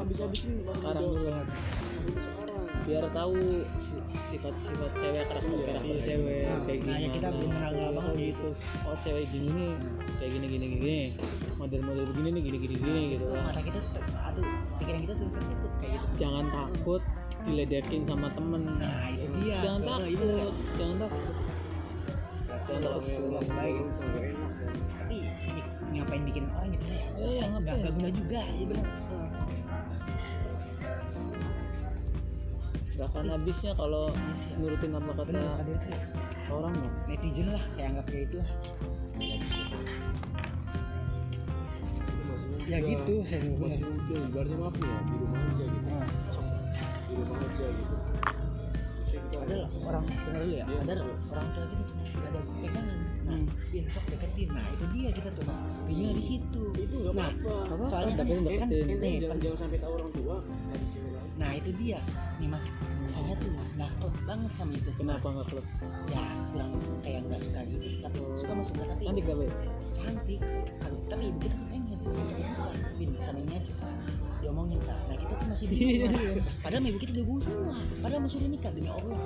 habis-habisin 0.00 0.52
pas 0.62 0.74
sekarang 0.78 1.04
biar 2.84 3.04
tahu 3.16 3.64
sifat-sifat 4.28 4.92
cewek 5.00 5.24
karakter 5.24 5.56
karakter 5.64 5.96
cewek 6.04 6.44
Nah, 6.44 6.60
kayak 6.68 6.80
nah, 6.84 6.96
ya 7.00 7.08
gimana. 7.08 7.14
kita 7.16 7.28
belum 7.32 7.50
kenal 7.56 7.72
banget 7.96 8.14
gitu. 8.20 8.48
Oh 8.84 8.96
cewek 9.00 9.24
gini 9.32 9.48
nih 9.48 9.72
kayak 10.20 10.30
gini 10.36 10.46
gini 10.46 10.66
gini 10.76 10.98
model-model 11.56 12.04
begini 12.12 12.28
nih 12.36 12.42
gini 12.44 12.58
gini 12.60 12.74
gini 12.76 13.02
gitu. 13.16 13.24
Mata 13.32 13.60
kita 13.64 13.78
tuh 13.80 14.02
aduh 14.20 14.46
pikiran 14.82 15.00
kita 15.00 15.14
tuh 15.16 15.26
pasti 15.32 15.54
tuh 15.56 15.70
kayak 15.80 15.92
gitu. 15.96 16.06
Jangan 16.20 16.44
takut 16.52 17.02
diledekin 17.44 18.02
sama 18.08 18.28
temen. 18.32 18.62
Nah 18.80 19.08
itu 19.12 19.26
dia. 19.40 19.58
Jangan 19.60 19.80
Tuh, 19.80 19.88
takut 19.88 20.08
itu 20.10 20.26
kan. 20.26 20.52
jangan 20.78 20.96
takut. 21.04 21.22
Jangan 22.64 22.80
terus 22.80 23.06
takut 23.06 23.28
luas 23.28 23.48
baik 23.52 23.74
gitu. 23.74 23.84
itu 23.84 24.02
gak 24.04 24.24
enak. 24.24 24.50
Tapi 24.98 25.16
ngapain 25.94 26.22
bikin 26.26 26.44
orang 26.50 26.68
gitu 26.74 26.86
ya? 26.90 27.04
Iya, 27.14 27.42
nggak 27.46 27.48
ngapain? 27.54 27.78
nggak 27.78 27.92
guna 27.94 28.08
juga 28.10 28.40
ya 28.42 28.64
benar 28.66 28.86
gak 32.94 33.10
akan 33.10 33.26
habisnya 33.26 33.72
kalau 33.74 34.06
Iya 34.14 34.54
nurutin 34.62 34.94
apa 34.94 35.10
kata 35.18 35.22
benar 35.26 35.58
ada 35.58 35.70
itu 35.74 35.88
ya. 35.90 35.98
orang 36.46 36.72
mah. 36.78 36.92
Netizen 37.10 37.50
lah 37.50 37.62
saya 37.74 37.90
anggap 37.90 38.06
kayak 38.06 38.22
itu 38.30 38.36
lah 38.38 38.50
ya 42.64 42.78
gitu 42.80 43.14
saya 43.28 43.40
muda 43.44 43.76
ibaratnya 44.14 44.56
maaf 44.56 44.76
ya 44.78 44.96
di 45.04 45.14
rumah 45.20 45.40
aja 45.42 45.64
gitu. 45.68 45.88
Nah. 45.90 46.08
Di 47.14 47.22
rumah 47.22 47.38
aja 47.40 47.66
gitu 47.70 47.96
kita 49.14 49.36
padahal 49.38 49.62
orang 49.86 50.04
ya 50.50 50.64
Dia 50.66 50.76
padahal 50.82 50.98
maksud- 51.06 51.30
orang 51.30 51.48
tua 51.54 51.64
gak 51.64 52.28
ada 52.28 52.40
pegangan 52.42 52.86
nah 53.24 53.32
Hmm. 53.34 53.48
bin 53.72 53.88
sok 53.88 54.04
deketin 54.12 54.48
nah 54.52 54.66
itu 54.68 54.84
dia 54.92 55.08
kita 55.16 55.28
tuh 55.32 55.42
mas 55.48 55.58
bingung 55.88 56.12
di 56.12 56.24
situ 56.28 56.62
itu 56.76 56.96
nah 57.16 57.32
apa-apa 57.32 57.84
soalnya 57.88 58.14
kan, 58.20 58.26
kan 58.28 58.68
jangan 58.68 59.38
jangan 59.40 59.58
sampai 59.64 59.78
tahu 59.80 59.92
orang 59.96 60.10
tua 60.12 60.36
nah 61.34 61.50
itu 61.56 61.70
dia 61.80 61.98
nih 62.36 62.48
mas 62.52 62.66
saya 63.08 63.32
tuh 63.40 63.48
nggak 63.48 63.90
klop 63.96 64.14
banget 64.28 64.52
sama 64.60 64.72
itu 64.76 64.90
kenapa 64.92 65.26
nggak 65.26 65.46
klub 65.50 65.66
ya 66.12 66.24
kurang 66.52 66.70
kayak 67.00 67.20
nggak 67.24 67.40
suka 67.40 67.60
gitu 67.64 67.86
tapi 68.04 68.18
suka 68.36 68.52
mah 68.52 68.66
suka 68.68 68.82
tapi 68.92 69.02
nanti 69.08 69.20
gak 69.24 69.36
cantik 69.96 70.40
kalau 70.84 70.98
tapi 71.08 71.24
tuh 71.40 71.60
pengen 71.72 71.98
sama 73.24 73.38
ini 73.40 73.54
aja 73.56 73.72
diomongin 74.44 74.78
kak. 74.84 74.98
Nah 75.08 75.16
kita 75.16 75.32
tuh 75.34 75.46
masih 75.48 75.66
bingung 75.66 76.12
Mas. 76.12 76.20
padahal 76.60 76.84
ibu 76.84 76.98
kita 77.00 77.10
udah 77.16 77.24
semua 77.40 77.74
padahal 78.04 78.20
mau 78.20 78.30
suruh 78.30 78.50
nikah 78.52 78.70
demi 78.70 78.90
allah. 78.92 79.20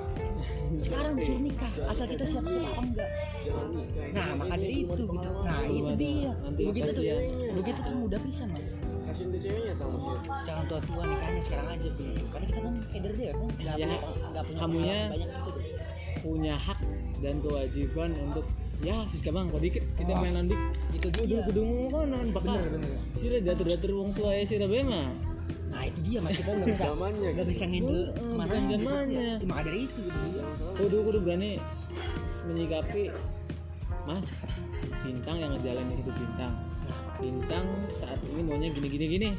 Sekarang 0.79 1.13
disuruh 1.19 1.41
nikah 1.43 1.71
asal 1.85 2.05
kita 2.07 2.23
siap 2.23 2.43
siap 2.47 2.63
apa 2.65 2.81
enggak? 2.81 3.09
Nah 4.15 4.27
makanya 4.39 4.67
itu 4.67 5.03
gitu. 5.03 5.29
Nah 5.43 5.59
itu 5.67 5.93
dia. 5.99 6.31
Kita 6.71 6.89
tuh. 6.95 7.03
kita 7.59 7.79
tuh 7.83 7.95
muda 7.99 8.17
pisan 8.23 8.47
mas. 8.55 8.69
Kasihin 9.09 9.33
tuh 9.33 9.39
ceweknya 9.41 9.73
tau 9.75 9.89
maksudnya 9.89 10.19
jangan 10.45 10.63
tua 10.69 10.79
tua 10.85 11.03
nikahnya 11.03 11.41
sekarang 11.41 11.67
aja 11.73 11.89
bin 11.97 12.09
karena 12.29 12.45
kita 12.45 12.59
kan 12.61 12.73
keder 12.93 13.11
deh 13.17 13.25
kan? 13.25 13.37
Nggak 13.57 13.75
Ya, 13.75 13.85
punya 13.89 13.97
nggak 14.29 14.43
punya 14.45 14.59
kamunya- 14.61 15.07
banyak 15.09 15.29
punya 16.19 16.55
hak 16.55 16.79
dan 17.19 17.35
kewajiban 17.39 18.11
untuk 18.21 18.45
ya 18.79 18.95
sis 19.11 19.19
bang 19.19 19.45
kok 19.51 19.59
dikit 19.59 19.83
kita 19.99 20.11
Oh. 20.15 20.23
main 20.23 20.33
nandik 20.39 20.59
itu 20.95 21.07
kudu 21.11 21.35
kudu 21.51 21.61
bakal 22.31 22.55
bener 22.55 22.71
bener 22.79 22.91
sih 23.19 23.27
datur 23.43 23.67
datur 23.67 23.91
wong 23.99 24.15
tua 24.15 24.31
ya 24.31 24.43
sih 24.47 24.55
mah 24.59 25.11
nah 25.69 25.85
itu 25.85 25.99
dia 26.01 26.19
mas. 26.19 26.33
Kita 26.33 26.49
nggak 26.49 26.69
bisa 26.73 26.85
zamannya 26.91 27.29
nggak 27.37 27.47
bisa 27.47 27.63
ngendel 27.69 28.03
gitu 28.09 28.75
zamannya. 28.81 29.21
ya. 29.21 29.33
cuma 29.37 29.53
ada 29.61 29.71
itu 29.71 30.01
gitu. 30.01 30.39
Kudu 30.81 30.97
kudu 31.05 31.19
berani 31.21 31.51
menyikapi 32.49 33.03
mah 34.09 34.21
bintang 35.05 35.37
yang 35.37 35.51
ngejalanin 35.53 35.95
hidup 36.01 36.15
bintang. 36.17 36.53
Bintang 37.19 37.65
saat 37.93 38.19
ini 38.25 38.41
maunya 38.41 38.73
gini 38.73 38.87
gini. 38.89 39.05
Gini 39.07 39.29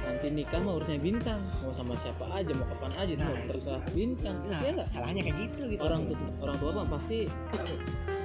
nanti 0.00 0.26
nikah 0.28 0.60
mah 0.60 0.76
urusnya 0.76 1.00
bintang. 1.00 1.40
Mau 1.64 1.72
sama 1.72 1.96
siapa 1.96 2.28
aja 2.28 2.52
mau 2.52 2.68
kapan 2.76 2.92
aja 3.00 3.12
itu 3.16 3.24
Nah, 3.24 3.46
terserah 3.48 3.84
bintang. 3.96 4.36
Nah 4.44 4.60
ya 4.60 4.70
enggak 4.76 4.88
salahnya 4.92 5.22
kayak 5.24 5.36
gitu 5.48 5.60
gitu. 5.72 5.80
Orang 5.80 6.04
tua 6.04 6.18
orang 6.44 6.56
tua 6.60 6.70
mah 6.76 6.86
pasti 6.92 7.18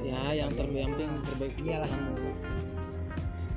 ya 0.00 0.20
yang 0.32 0.50
ter 0.56 0.66
yang 0.72 0.92
penting 0.96 1.10
terbaik. 1.28 1.54
Iyalah. 1.60 1.90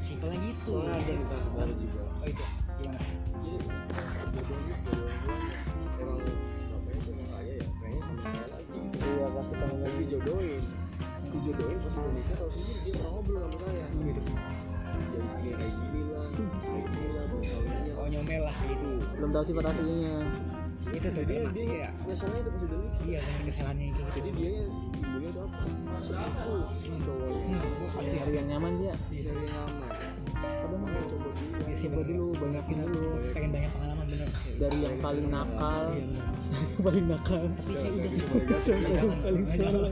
simpelnya 0.04 0.38
gitu. 0.44 0.84
Soalnya 0.84 1.00
ada 1.00 1.14
kita 1.16 1.38
baru 1.56 1.74
juga. 1.80 2.04
Oh 2.20 2.28
itu. 2.28 2.44
Gimana? 2.84 3.00
Jadi 3.44 3.66
emang 6.04 6.20
bapaknya 6.74 7.26
kaya 7.32 7.54
ya 7.56 7.68
kayaknya 7.80 8.02
sama 8.04 8.22
saya 8.24 8.46
lagi. 8.52 8.80
Iya 8.84 9.28
dijodohin 10.04 10.64
dijodohin 11.34 11.78
pas 11.82 11.94
mau 11.98 12.12
nikah 12.14 12.36
tahu 12.38 12.50
sendiri 12.52 12.80
dia 12.84 12.94
pernah 13.00 13.12
ngobrol 13.16 13.40
sama 13.48 13.58
saya. 13.64 13.86
Gitu? 13.94 14.22
Ya 15.14 15.20
istrinya 15.24 15.56
kayak 15.58 15.74
gini 15.74 16.02
lah 16.12 16.28
kayak 16.36 16.86
gini 16.92 17.10
lah 17.16 17.26
belum 17.32 17.98
oh 17.98 18.08
nyomel 18.12 18.42
lah. 18.44 18.56
Gitu 18.68 18.92
belum 19.16 19.30
tahu 19.32 19.44
sifat 19.48 19.66
aslinya 19.72 20.16
itu 20.92 21.08
tuh 21.08 21.24
jadi 21.24 21.34
dia 21.34 21.42
dia 21.54 21.64
iya 21.64 21.90
nyeselnya 22.04 22.40
itu 22.44 22.50
pas 22.52 22.64
udah 22.68 22.80
nikah 22.84 23.02
iya 23.08 23.20
dengan 23.24 23.44
kesalahannya 23.48 23.86
itu 23.88 24.02
jadi 24.14 24.30
dia 24.36 24.52
ibunya 25.14 25.30
tuh 25.32 25.42
apa? 25.46 25.58
Selingkuh 26.04 26.62
si 26.82 26.90
cowoknya 27.06 27.32
Hmm, 27.54 27.94
pasti 27.94 28.16
hari 28.18 28.34
yang 28.34 28.48
nyaman 28.50 28.72
sih 28.82 28.88
ya? 28.90 28.96
Iya 29.14 29.22
cari 29.30 29.46
nyaman. 29.46 29.90
Padahal 30.34 30.68
mah 30.74 30.80
makanya 30.90 31.08
coba 31.14 31.30
dulu. 31.30 31.52
Iya 31.64 31.76
sih, 31.78 31.88
coba 31.88 32.04
dulu 32.04 32.26
banyakin 32.34 32.78
dulu. 32.90 33.10
Pengen 33.32 33.50
banyak 33.54 33.72
pengalaman 33.78 34.06
bener. 34.10 34.28
Sih 34.34 34.54
dari 34.58 34.78
yang 34.82 34.96
paling 35.00 35.28
nakal. 35.30 35.84
Iya, 35.94 36.04
bener. 36.10 36.26
paling 36.88 37.06
nakal. 37.06 37.44
Tapi 37.54 37.74
saya 38.58 38.76
udah 38.76 38.90
yang 38.90 39.22
paling 39.22 39.46
salah. 39.46 39.92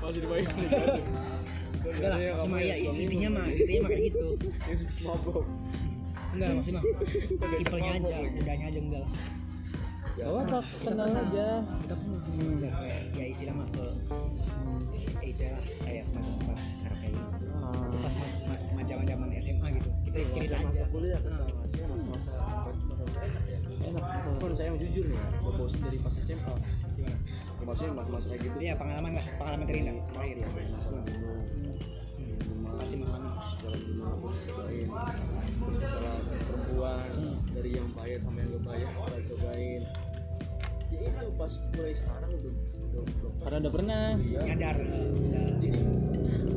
Masih 0.00 0.20
dibaik 0.24 0.48
enggak 1.80 2.10
lah 2.12 2.18
cuma 2.44 2.56
ya 2.60 2.76
intinya 2.76 3.28
mah 3.40 3.46
intinya 3.48 3.80
mah 3.80 3.90
kayak 3.90 4.02
gitu. 4.12 4.20
Mabok 5.00 5.44
enggak 6.36 6.48
maksudnya 6.54 6.82
mah 7.40 7.50
simpelnya 7.56 7.90
aja 7.96 8.16
mudahnya 8.28 8.66
aja 8.68 8.80
enggak 8.84 9.00
lah 9.00 9.12
gak 10.18 10.26
apa 10.26 10.58
kenal 10.82 11.08
aja. 11.10 11.48
Kita 11.62 11.94
udah 12.00 12.72
kayak 12.80 13.00
ya 13.14 13.24
istilah 13.30 13.54
mah 13.54 13.66
ya 13.70 15.20
itu 15.20 15.44
lah 15.46 15.62
kayak 15.86 16.02
semacam 16.08 16.32
apa 16.40 16.54
kayak 17.00 17.12
gitu. 17.14 17.44
Ah, 17.60 17.72
itu 17.86 17.96
pas 18.02 18.14
zaman 18.90 19.04
zaman 19.06 19.28
SMA 19.38 19.66
gitu. 19.78 19.88
Kita 20.08 20.16
cerita 20.34 20.56
aja. 20.58 20.66
masa 20.66 20.84
kuliah 20.90 21.20
kan 21.22 21.32
masih 21.38 22.06
masa 22.10 22.32
enak. 23.80 24.04
Kan 24.40 24.52
saya 24.56 24.66
yang 24.72 24.78
jujur 24.80 25.04
nih 25.06 25.20
gue 25.20 25.52
dari 25.78 25.98
pas 26.02 26.14
SMA 26.18 26.52
gimana? 26.96 27.18
Ya, 27.60 27.64
maksudnya 27.64 27.92
masa-masa 27.94 28.26
kayak 28.34 28.42
gitu. 28.44 28.56
Iya 28.58 28.74
pengalaman 28.76 29.12
lah 29.16 29.26
pengalaman 29.38 29.64
terindah. 29.68 29.94
Terakhir 30.10 30.36
ya 30.36 30.48
masalah 30.74 31.02
gunung 31.06 31.40
rumah 32.60 32.74
pasti 32.80 32.96
aku 34.00 34.26
cobain 34.48 34.88
terus 35.60 35.76
masalah 35.84 36.16
perempuan 36.48 37.10
dari 37.52 37.70
yang 37.76 37.88
bayar 37.92 38.18
sama 38.20 38.36
yang 38.40 38.50
gak 38.56 38.64
bayar 38.64 38.88
kita 38.96 39.22
cobain 39.34 39.82
ya 40.90 40.98
itu 41.06 41.26
pas 41.38 41.52
mulai 41.74 41.94
sekarang 41.94 42.30
udah 42.34 42.52
udah 42.52 43.00
udah 43.06 43.30
karena 43.40 43.56
udah 43.62 43.72
pernah. 43.72 44.02
Kuliah 44.18 44.44
nyadar. 44.44 44.76
Udah. 44.80 45.46
jadi 45.60 45.78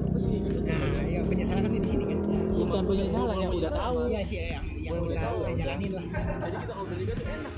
apa 0.04 0.18
sih 0.20 0.34
gitu? 0.42 0.60
Nah 0.66 1.04
ya 1.08 1.22
penyesalan 1.25 1.62
kan 1.63 1.74
ini 1.74 1.88
ini 1.94 2.06
kan. 2.06 2.20
Bukan 2.54 2.82
penyesalan 2.86 3.36
ya 3.38 3.50
udah 3.50 3.72
tahu. 3.72 3.98
Iya 4.10 4.22
sih 4.25 4.38
yang 4.38 4.66
yang 4.82 4.94
Boleh 5.00 5.16
udah 5.16 5.18
tahu, 5.22 5.38
udah 5.38 5.52
ya. 5.54 5.58
jalanin 5.63 5.92
lah. 5.96 6.06
Jadi 6.44 6.56
kita 6.58 6.72
kalau 6.74 6.86
udah 6.86 6.98
nikah 6.98 7.16
tuh 7.16 7.28
enak. 7.28 7.54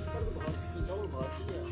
Ntar 0.00 0.20
tuh 0.20 0.32
bakal 0.34 0.52
insya 0.80 0.92
Allah 0.94 1.08
bakal 1.12 1.28
setia 1.30 1.62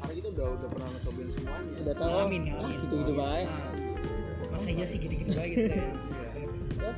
karena 0.00 0.12
kita 0.16 0.28
udah 0.34 0.46
udah 0.58 0.68
pernah 0.72 0.88
ngecobain 0.90 1.28
semuanya. 1.30 1.74
Udah 1.80 1.94
tahu. 1.94 2.16
Amin, 2.24 2.42
ya, 2.42 2.54
amin. 2.58 2.76
gitu 2.82 2.94
gitu 3.04 3.12
baik. 3.14 3.46
Nah, 3.46 4.48
masa 4.50 4.68
iya 4.74 4.84
sih 4.88 4.98
gitu-gitu 4.98 5.30
baik 5.30 5.52
gitu 5.54 5.72
ya 5.78 5.86
ya 6.80 6.92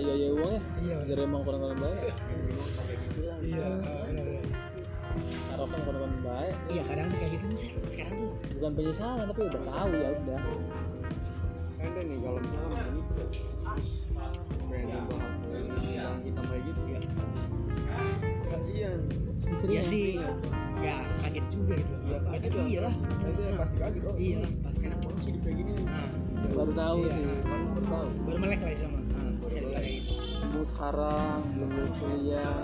ayo 0.00 0.10
ayo 0.16 0.26
uang 0.36 0.52
ya. 0.56 0.62
Iya. 0.80 0.96
jadi 1.12 1.20
emang 1.28 1.42
kurang 1.44 1.60
kurang 1.60 1.78
baik. 1.78 2.12
Minum 2.40 2.66
sampai 2.72 2.96
gitu 2.98 3.20
lah 3.28 3.36
iya 3.44 3.68
kurang 5.68 5.84
kurang 5.84 6.14
baik. 6.24 6.54
Iya 6.70 6.82
kadang 6.88 7.06
tuh 7.08 7.18
kayak 7.20 7.32
gitu 7.36 7.44
Sir. 7.56 7.70
sekarang 7.88 8.14
tuh. 8.16 8.30
Bukan 8.56 8.72
penyesalan 8.76 9.24
tapi 9.28 9.40
udah 9.44 9.62
tahu 9.66 9.90
ya 9.92 10.08
udah. 10.14 10.40
Ada 11.80 12.00
nih 12.04 12.16
kalau 12.20 12.38
misalnya 12.40 12.82
mau 14.14 14.30
nikah 14.70 15.84
yang 15.90 16.14
hitam 16.24 16.44
kayak 16.46 16.62
gitu 16.64 16.80
ya. 16.86 16.98
Kasihan. 18.50 19.00
Iya 19.66 19.82
sih. 19.84 20.06
Ya 20.80 20.96
kaget 21.20 21.46
juga 21.52 21.72
gitu. 21.76 21.94
Ya 22.08 22.16
ya 22.16 22.18
kaget 22.24 22.50
kan 22.56 22.64
iya 22.64 22.80
lah 22.88 22.94
itu 23.20 23.40
yang 23.44 23.56
pasti 23.60 23.76
kaget 23.76 24.02
oh 24.08 24.16
iya. 24.16 24.38
pasti 24.64 24.82
enak 24.88 24.98
banget 25.04 25.18
sih 25.20 25.30
hidup 25.30 25.42
kayak 25.44 25.56
gini. 25.60 25.72
Nah 25.84 26.08
baru 26.56 26.72
tahu 26.72 26.98
Iya. 27.04 27.12
sih. 27.12 27.24
Kan 27.44 27.60
baru 27.68 27.84
tahu. 27.84 28.06
Baru 28.24 28.38
melek 28.40 28.60
lah 28.64 28.70
sama 28.80 28.98
nah, 29.00 29.30
bisa 29.44 29.58
dibilang 29.60 29.84
kayak 29.84 30.00
gitu. 30.00 30.60
Sekarang 30.64 31.38
belum 31.56 31.68
lulus 31.76 31.92
kuliah 32.00 32.56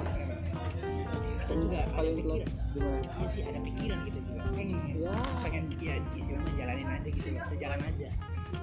juga 1.49 1.79
ada 1.87 2.11
pikiran. 2.11 2.49
gimana? 2.69 2.99
Iya 3.09 3.26
sih 3.29 3.43
ada 3.43 3.61
pikiran 3.61 3.99
gitu 4.03 4.19
juga. 4.23 4.41
Pengen 4.49 4.79
ya 4.97 5.15
pengen 5.41 5.62
ya 5.79 5.95
istilahnya 6.12 6.53
jalanin 6.57 6.87
aja 6.88 7.09
gitu 7.09 7.29
loh 7.31 7.45
sejalan 7.47 7.81
aja. 7.81 8.09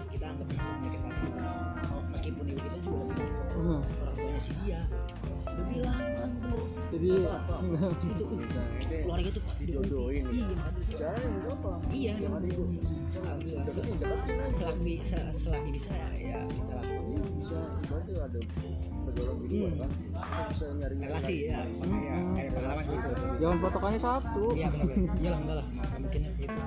Kita 0.09 0.25
anggap 0.25 0.47
itu 0.47 0.59
punya 0.59 0.89
kita 0.91 1.07
meskipun 2.09 2.45
ibu 2.45 2.59
kita 2.59 2.77
juga 2.79 3.03
bilang 3.09 3.31
Hmm. 3.53 3.81
orang 4.01 4.15
tuanya 4.15 4.39
si 4.39 4.51
dia. 4.59 4.79
Udah 5.43 5.65
bilang 5.69 5.97
kan 5.97 6.29
bro 6.41 6.59
jadi 6.89 7.07
situ 7.99 8.23
uh, 8.33 8.41
nah 8.43 8.67
itu 8.73 8.95
keluarga 9.01 9.29
tuh 9.29 9.43
dijodohin 9.59 10.23
iya 10.25 10.45
caranya 10.93 11.27
nggak 11.31 11.53
apa? 11.53 11.71
Iya 11.89 12.13
ibu 12.43 12.63
selagi 14.53 14.93
se- 15.01 15.33
selagi 15.33 15.69
bisa 15.71 15.91
ya, 15.93 16.41
kita 16.43 16.73
lakukan 16.73 17.01
Iya, 17.13 17.23
bisa 17.37 17.57
ibaratnya 17.85 18.13
ada 18.23 18.39
pergaulan 19.03 19.37
di 19.37 19.47
luar 19.51 19.73
kan? 19.77 19.89
Kita 19.93 20.43
bisa 20.49 20.65
nyari 20.73 20.95
relasi 20.97 21.35
ya. 21.45 21.59
kayak 21.61 22.47
gitu 22.49 22.59
jangan 23.43 23.57
patokannya 23.59 23.99
satu. 23.99 24.43
Iya 24.55 24.67
benar 24.71 24.87
benar. 24.87 25.15
Iya 25.19 25.29
lah 25.35 25.39
enggak 25.43 25.57
lah. 25.59 25.67
Nggak 25.67 25.99
mungkin 25.99 26.19
ya 26.23 26.31
gitu. 26.39 26.59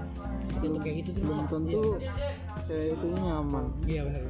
Tapi 0.52 0.64
untuk 0.68 0.83
kayak 0.85 0.97
gitu 1.00 1.11
tuh 1.16 1.23
belum 1.25 1.40
tentu 1.49 1.83
saya 2.68 2.85
itu 2.92 3.06
nyaman. 3.16 3.64
Iya 3.88 4.00
benar 4.04 4.25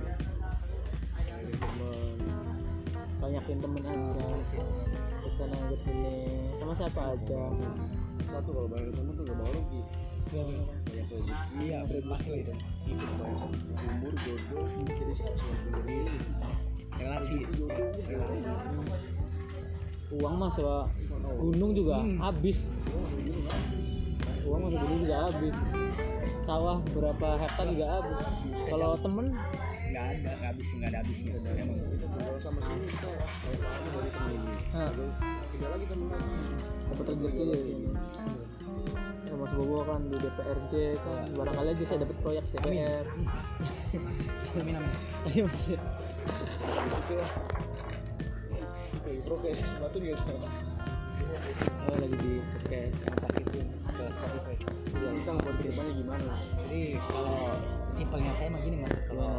banyakin 3.17 3.59
temen 3.59 3.83
aja. 3.83 4.23
Iya 4.23 4.45
sih 4.47 4.61
ke 5.19 5.29
sana 5.35 5.57
ke 5.67 5.77
sini 5.83 6.15
sama 6.55 6.73
siapa 6.79 7.01
aja? 7.19 7.43
Satu 8.31 8.51
kalau 8.55 8.69
banyak 8.71 8.95
temen 8.95 9.13
tuh 9.19 9.25
gak 9.27 9.37
bawa 9.39 9.51
rugi 9.51 9.83
iya 10.35 10.43
banyak 10.43 11.07
rezeki 11.07 11.55
iya 11.63 11.79
pasti 11.87 12.29
lah 12.31 12.39
itu. 12.43 12.53
Itu 12.87 13.05
banyak 13.19 13.51
umur 13.83 14.13
jodoh. 14.23 14.67
Jadi 14.87 15.13
siapa 15.15 15.35
sih 15.35 15.49
yang 15.51 15.83
relasi. 15.83 16.19
Relasi 16.95 17.35
uang 20.09 20.35
mah 20.37 20.51
sewa 20.51 20.87
gunung 21.37 21.73
juga 21.73 21.99
Hmm. 21.99 22.19
habis. 22.21 22.59
Uang 24.47 24.61
mah 24.63 24.71
segini 24.71 24.97
juga 25.03 25.17
habis. 25.27 25.55
Sawah 26.47 26.79
berapa 26.95 27.29
hektar 27.43 27.67
juga 27.67 27.87
habis. 27.91 28.19
Kalau 28.65 28.95
temen? 28.97 29.27
Nggak 29.87 30.05
ada 30.13 30.31
nggak 30.37 30.51
habis 30.53 30.69
nggak 30.73 30.89
ada 30.93 30.99
habisnya. 31.03 31.33
Bergaul 31.37 32.39
sama 32.39 32.61
sini 32.61 32.87
kita 32.87 33.09
kayak 33.09 33.61
dari 33.91 34.11
temen 34.13 34.31
ini 34.37 34.53
tiga 35.51 35.67
lagi 35.73 35.85
temen. 35.89 36.07
Lagi 36.07 36.45
dapat 36.87 37.05
rezeki 37.11 37.43
ya, 39.27 39.35
Mas 39.37 39.53
Bobo 39.53 39.83
kan 39.85 40.01
di 40.07 40.17
DPRD 40.17 40.73
kan. 41.03 41.25
Barangkali 41.35 41.69
aja 41.75 41.85
saya 41.85 41.99
dapat 42.07 42.17
proyek 42.23 42.45
DPR 42.55 43.05
amin. 44.57 44.75
Amin 44.79 44.81
tapi 45.27 45.43
masih 45.43 45.77
Kayak 49.07 49.23
prokes 49.23 49.63
sepatu 49.71 49.97
juga 50.03 50.19
oh, 51.87 51.97
lagi 51.97 52.17
di 52.19 52.33
podcast 52.43 53.07
angkat 53.07 53.33
itu 53.39 53.61
ke 53.87 54.05
Spotify. 54.11 54.55
Ya 54.99 55.11
tentang 55.15 55.37
buat 55.47 55.57
ke 55.63 55.65
depannya 55.71 55.93
gimana? 55.95 56.33
Jadi 56.67 56.83
kalau 56.99 57.39
simpelnya 57.95 58.33
saya 58.35 58.49
mah 58.51 58.61
gini 58.67 58.77
mas. 58.83 58.97
Kalau 59.07 59.33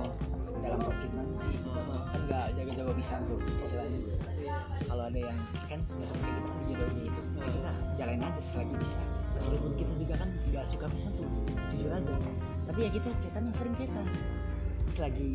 dalam 0.64 0.80
percintaan 0.84 1.28
sih 1.36 1.56
kan 1.68 1.86
nggak 2.28 2.46
jaga-jaga 2.56 2.92
bisa 2.96 3.14
tuh 3.28 3.40
istilahnya. 3.44 4.00
Kalau 4.88 5.04
ada 5.04 5.20
yang 5.20 5.38
kan 5.68 5.80
semacam 5.92 6.16
kayak 6.16 6.32
gitu 6.32 6.48
kan 6.48 6.64
jodohnya 6.64 7.04
itu 7.04 7.22
ya 7.36 7.48
kita 7.52 7.72
jalanin 8.00 8.24
aja 8.24 8.42
selagi 8.42 8.76
bisa. 8.80 9.00
Meskipun 9.36 9.72
kita 9.76 9.94
juga 10.00 10.14
kan 10.16 10.30
nggak 10.32 10.66
suka 10.72 10.86
bisa 10.96 11.08
tuh 11.12 11.28
jujur 11.76 11.92
aja. 11.92 12.16
Tapi 12.72 12.80
ya 12.88 12.90
kita 12.96 13.10
cetan 13.20 13.44
yang 13.52 13.56
sering 13.60 13.76
cetan. 13.76 14.06
Selagi 14.96 15.32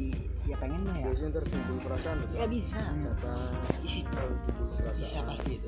ya 0.49 0.57
pengen 0.57 0.81
mah 0.89 0.97
ya. 0.97 1.07
Biasanya 1.12 1.31
ntar 1.37 1.45
timbul 1.53 1.79
perasaan 1.85 2.17
ya 2.33 2.47
bisa. 2.49 2.81
Kata 2.81 3.37
timbul 3.92 4.30
perasaan 4.80 4.96
bisa 4.96 5.18
pasti 5.28 5.52
itu. 5.61 5.66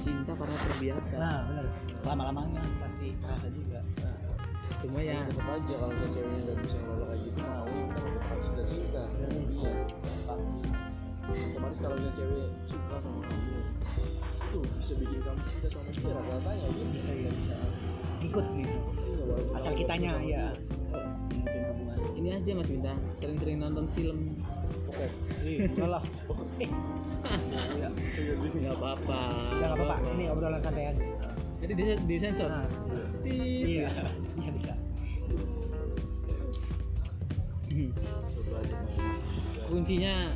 Cinta 0.00 0.32
karena 0.32 0.56
terbiasa. 0.70 1.14
Nah 1.18 1.38
benar 1.50 1.66
lama-lamanya 2.06 2.60
pasti 2.78 3.06
terasa 3.18 3.48
juga. 3.50 3.80
Cuma 4.80 5.02
ya. 5.02 5.26
tetap 5.26 5.44
aja 5.50 5.74
kalau 5.76 5.92
misalnya 5.92 6.14
ceweknya 6.14 6.40
nggak 6.46 6.58
bisa 6.64 6.76
ngelola 6.78 7.06
kayak 7.10 7.20
gitu 7.26 7.40
mau 7.42 7.66
kita 7.66 8.00
tetap 8.00 8.38
cinta 8.40 8.62
cinta. 8.64 9.02
Iya 9.34 9.72
otomatis 11.30 11.78
kalau 11.78 11.94
misalnya 11.94 12.14
cewek 12.18 12.48
suka 12.66 12.96
sama 12.98 13.20
kamu 13.22 13.58
tuh 14.50 14.64
bisa 14.82 14.92
bikin 14.98 15.20
kamu 15.22 15.40
cinta 15.46 15.68
sama 15.70 15.90
dia. 15.90 16.10
Rata-ratanya 16.10 16.66
gitu. 16.74 16.90
Bisa 16.94 17.10
ya 17.14 17.30
bisa. 17.30 17.54
Ikut 18.20 18.46
gitu. 18.56 18.78
Iya, 19.00 19.56
asal 19.58 19.72
kitanya 19.78 20.12
ya 20.22 20.44
ini 22.20 22.28
aja 22.36 22.50
Mas 22.52 22.68
Bintang. 22.68 22.98
Sering-sering 23.16 23.56
nonton 23.58 23.88
film. 23.96 24.44
Oke. 24.92 25.06
Enggak 25.40 25.88
lah 25.88 26.04
iya. 27.76 27.88
Nggak 28.50 28.76
apa-apa. 28.76 29.20
Udah 29.56 29.66
nggak 29.72 29.78
apa-apa. 29.80 29.96
Ini 30.16 30.24
obrolan 30.32 30.60
santai 30.60 30.92
aja. 30.92 31.04
jadi 31.60 31.72
di, 31.76 31.84
di 32.08 32.16
sensor 32.16 32.48
Nah, 32.48 32.64
iya. 33.24 33.88
Bisa 34.36 34.50
bisa. 34.56 34.72
Kuncinya 39.68 40.34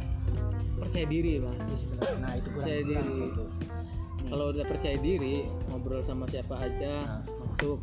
percaya 0.78 1.06
diri 1.08 1.40
Mas 1.40 1.56
Iya 1.56 1.76
sebenarnya. 1.76 2.16
Nah 2.20 2.32
itu 2.36 2.48
kurang 2.52 2.60
Percaya 2.60 2.80
kurang 2.84 3.06
diri. 3.08 3.28
kalau 4.24 4.44
udah 4.50 4.64
percaya 4.64 4.96
diri 5.00 5.36
ngobrol 5.68 6.02
sama 6.04 6.24
siapa 6.28 6.54
aja 6.60 7.24
masuk. 7.40 7.80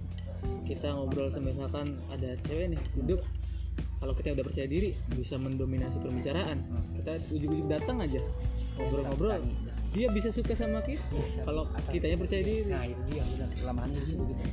Kita 0.65 0.93
ngobrol 0.95 1.29
sama 1.29 1.53
misalkan 1.53 2.01
ada 2.09 2.33
cewek 2.47 2.73
nih 2.77 2.81
duduk 2.97 3.21
kalau 4.01 4.17
kita 4.17 4.33
udah 4.33 4.45
percaya 4.45 4.65
diri 4.65 4.97
bisa 5.13 5.37
mendominasi 5.37 6.01
pembicaraan 6.01 6.57
kita 6.97 7.21
ujuk-ujuk 7.29 7.67
datang 7.69 8.01
aja 8.01 8.17
ngobrol-ngobrol 8.75 9.37
dia 9.91 10.07
bisa 10.07 10.31
suka 10.31 10.55
sama 10.55 10.79
kita 10.79 11.03
Bisa. 11.11 11.43
kalau 11.43 11.67
kitanya 11.91 12.15
percaya 12.15 12.41
diri 12.41 12.63
Nah 12.71 12.87
itu 12.87 13.01
dia 13.11 13.23
benar 13.27 13.49
kelemahannya 13.51 13.99
di 13.99 14.07
situ 14.07 14.23
gitu. 14.23 14.43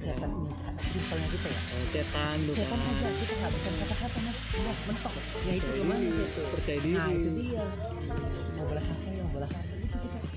Cetan 0.00 0.30
simpelnya 0.80 1.28
kita 1.28 1.48
ya. 1.50 1.60
oh, 2.62 2.78
kan. 2.78 2.78
aja 2.78 3.10
kita 3.18 3.32
nggak 3.36 3.52
bisa 3.52 3.68
kata-kata 3.74 4.18
mas. 4.22 4.38
Mentok. 4.86 5.12
Ya 5.44 5.52
itu 5.58 5.70
gitu. 6.14 6.40
percaya 6.54 6.78
diri 6.78 6.94
Nah 6.94 7.10
itu 7.10 7.30
dia. 7.42 7.64
Mau 8.54 8.64
balas 8.70 8.86
apa 8.86 9.08
ya? 9.10 9.22
Mau 9.26 9.32
balas 9.34 9.50
apa 9.50 9.66
kita. 9.66 9.79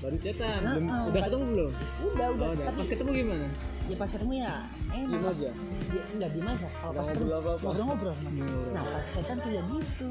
Baru 0.04 0.16
cetan 0.20 0.58
Nah, 0.60 0.72
belum 0.74 0.86
ah, 0.86 1.02
udah 1.08 1.20
ketemu 1.22 1.44
belum 1.48 1.70
Udah 2.04 2.26
udah. 2.28 2.44
oh, 2.44 2.52
udah 2.52 2.64
Tapi 2.64 2.76
pas 2.76 2.88
ketemu 2.88 3.10
gimana 3.14 3.46
ya 3.84 3.96
pas 3.96 4.08
ketemu 4.08 4.32
ya 4.34 4.52
enak. 4.90 5.04
Diem 5.04 5.20
Pas- 5.20 5.36
aja? 5.36 5.50
Ya, 5.90 6.02
enggak 6.10 6.30
diem 6.30 6.46
aja. 6.46 6.68
Kalau 6.74 6.92
pas 6.94 7.04
ketemu 7.06 7.26
ngobrol. 7.26 7.56
Mas. 7.58 7.76
Ngobrol. 7.78 8.16
Nah 8.70 8.82
pas 8.82 9.04
cetan 9.06 9.36
tuh 9.38 9.50
ya 9.50 9.62
gitu. 9.64 10.08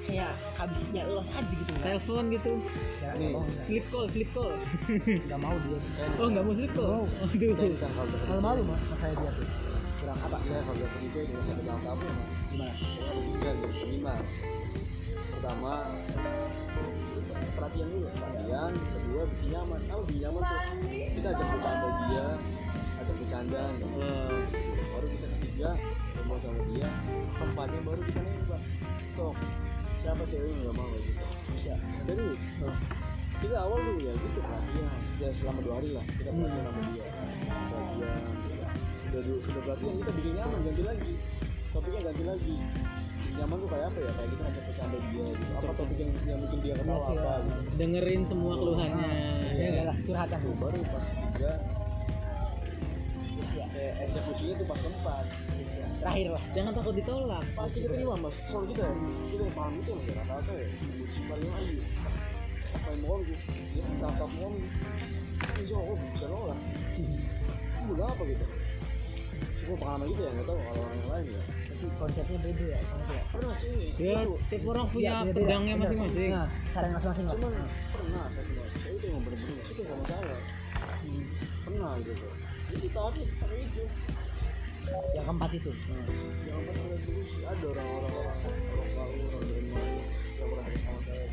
Kayak 0.00 0.32
habisnya 0.54 1.02
los 1.06 1.28
aja 1.28 1.44
gitu. 1.44 1.68
nggak- 1.68 1.84
telepon 1.84 2.24
gitu 2.30 2.52
Ya, 2.98 3.10
Nih, 3.14 3.30
oh, 3.30 3.44
sleep 3.44 3.84
call 3.86 4.06
sleep 4.06 4.30
call 4.32 4.52
nggak 5.20 5.36
mau 5.38 5.52
dia 5.54 5.78
oh 6.16 6.26
nggak 6.26 6.42
mau 6.42 6.54
sleep 6.54 6.72
call 6.72 7.04
aduh 7.20 7.52
kan 7.76 7.90
malu 7.92 8.40
malu 8.40 8.62
mas 8.64 8.82
mas 8.84 8.98
saya 8.98 9.12
dia 9.14 9.30
tuh 9.30 9.44
kurang 9.98 10.18
apa 10.18 10.36
saya 10.40 10.60
kalau 10.62 10.74
udah 10.74 10.88
pergi 10.88 11.08
cewek 11.12 11.26
juga 11.28 11.40
saya 11.42 11.54
pegang 11.56 11.80
kamu 11.82 12.00
ya 12.00 12.12
mas 12.14 12.30
gimana 12.48 12.72
Saya 12.72 13.04
ada 13.04 13.20
tiga 13.20 13.50
gitu 13.54 13.84
lima 13.86 14.14
pertama 15.28 15.72
perhatian 17.56 17.88
dulu. 17.90 18.06
Perhatian 18.12 18.72
kedua 18.74 19.22
bikin 19.30 19.48
nyaman. 19.54 19.80
Kamu 19.86 20.02
bikin 20.08 20.22
nyaman 20.26 20.42
tuh. 20.42 20.60
Kita 20.88 21.26
ajak 21.34 21.46
bercanda 21.52 21.88
dia 22.08 22.26
ajak 22.98 23.16
bercanda. 23.22 23.62
Gitu. 23.72 23.86
Wah, 23.94 24.38
baru 24.94 25.06
kita 25.14 25.26
ketiga 25.38 25.70
ngomong 26.18 26.40
sama 26.42 26.62
dia. 26.74 26.88
Keempatnya 27.38 27.80
baru 27.86 28.00
kita 28.02 28.20
nembak 28.20 28.62
sok 29.14 29.34
siapa 29.98 30.22
cewek 30.30 30.46
yang 30.46 30.60
nggak 30.62 30.74
mau 30.78 30.88
kayak 30.94 31.04
gitu? 31.10 31.26
Bisa 31.54 31.74
serius? 32.06 32.40
Kita 33.38 33.54
awal 33.54 33.78
dulu 33.86 34.00
ya 34.02 34.12
gitu 34.18 34.38
perhatian 34.42 34.90
ya 35.22 35.30
selama 35.30 35.60
dua 35.62 35.74
hari 35.78 35.90
lah 35.94 36.04
kita 36.10 36.30
perhatian 36.34 36.64
sama 36.66 36.80
dia. 36.90 37.06
Perhatian 37.70 38.18
udah 39.08 39.22
dulu 39.24 39.38
udah 39.40 39.62
perhatian 39.62 39.94
kita 40.02 40.12
bikin 40.18 40.32
nyaman 40.38 40.58
ganti 40.66 40.82
lagi. 40.82 41.12
Topiknya 41.68 42.00
ganti 42.10 42.24
lagi 42.24 42.56
nyaman 43.38 43.56
tuh 43.56 43.68
kayak 43.70 43.86
apa 43.88 43.98
ya? 43.98 44.10
Kayak 44.12 44.28
kita 44.34 44.42
ngajak 44.42 44.62
bercanda 44.66 44.98
dia 44.98 45.26
gitu. 45.30 45.52
Apa 45.54 45.72
topik 45.78 45.98
yang, 45.98 46.12
yang 46.26 46.38
bikin 46.44 46.58
dia 46.60 46.74
ketawa 46.74 46.90
Iya 46.92 47.06
sih, 47.06 47.14
apa 47.14 47.28
ya. 47.28 47.38
gitu. 47.38 47.60
Dengerin 47.78 48.22
semua 48.26 48.52
keluhannya. 48.58 49.12
Ya 49.48 49.52
ya 49.54 49.70
kan? 49.72 49.84
lah 49.88 49.96
curhatan 50.02 50.38
Tuh, 50.42 50.54
baru 50.58 50.78
pas 50.90 51.04
tiga. 51.08 51.52
Ya 53.58 53.66
kayak 53.74 53.94
eksekusinya 54.06 54.54
tuh 54.58 54.66
pas 54.66 54.78
keempat. 54.82 55.24
Ya 55.78 55.86
terakhir 55.98 56.28
lah. 56.34 56.42
Jangan 56.54 56.72
takut 56.74 56.94
ditolak. 56.94 57.44
Pasti 57.54 57.78
keterima 57.82 58.14
mas. 58.18 58.34
Soal 58.50 58.64
kita 58.70 58.82
ya. 58.82 58.94
Kita 59.30 59.42
yang 59.46 59.54
paham 59.54 59.72
itu 59.78 59.92
ya 59.94 60.12
rata-rata 60.18 60.52
ya. 60.54 60.68
Paling 61.26 61.50
lagi. 61.50 61.78
Apa 62.68 62.86
yang 62.92 63.00
mau 63.00 63.16
gitu 63.24 63.42
dia 63.72 63.84
tatap 64.02 64.30
mau 64.36 64.52
itu 65.58 65.74
oh 65.74 65.96
bisa 66.14 66.26
nolak. 66.26 66.58
Itu 67.78 67.94
udah 67.94 68.06
apa 68.10 68.22
gitu? 68.26 68.44
Cuma 69.62 69.74
pengalaman 69.80 70.06
gitu 70.12 70.20
ya 70.26 70.30
nggak 70.34 70.46
tahu 70.46 70.58
kalau 70.60 70.82
orang 70.82 71.06
lain 71.08 71.26
ya 71.32 71.42
konsepnya 71.94 72.38
beda 72.40 72.66
ya 72.68 72.80
konsepnya 72.82 73.14
ya. 73.14 73.24
pernah 73.30 73.54
sih 73.54 73.74
ya 73.94 74.18
itu 74.18 74.34
tiap 74.48 74.62
orang 74.66 74.86
punya 74.88 75.02
Iya, 75.08 75.18
beda-beda. 75.22 75.38
pedangnya 75.38 75.74
Bener. 75.74 75.86
masing-masing. 75.88 76.30
Nah 76.32 76.46
cara 76.68 76.86
masing-masing 76.90 77.24
lah. 77.24 77.34
Cuman 77.34 77.52
pernah 77.88 78.24
saya 78.28 78.44
cuma 78.44 78.62
saya 78.68 78.92
itu 78.92 79.06
yang 79.06 79.22
bener-bener 79.22 79.64
itu 79.64 79.82
sama 79.82 80.04
saya. 80.04 80.36
Pernah 81.64 81.92
gitu. 82.00 82.26
Jadi 82.68 82.86
ada 82.88 83.22
pakai 83.38 83.58
itu. 83.62 83.82
Yang 84.88 85.24
keempat 85.24 85.50
itu. 85.52 85.70
Jangan 85.70 86.62
pernah 86.64 86.84
ada 86.88 86.96
solusi 87.04 87.38
ada 87.44 87.66
orang-orang 87.68 88.12
orang 88.18 88.38
orang 88.72 88.88
tahu 88.88 89.12
orang 89.28 89.42
dari 89.46 89.68
mana 89.68 89.92
yang 89.92 90.48
pernah 90.48 90.66
sama 90.78 91.00
saya. 91.04 91.26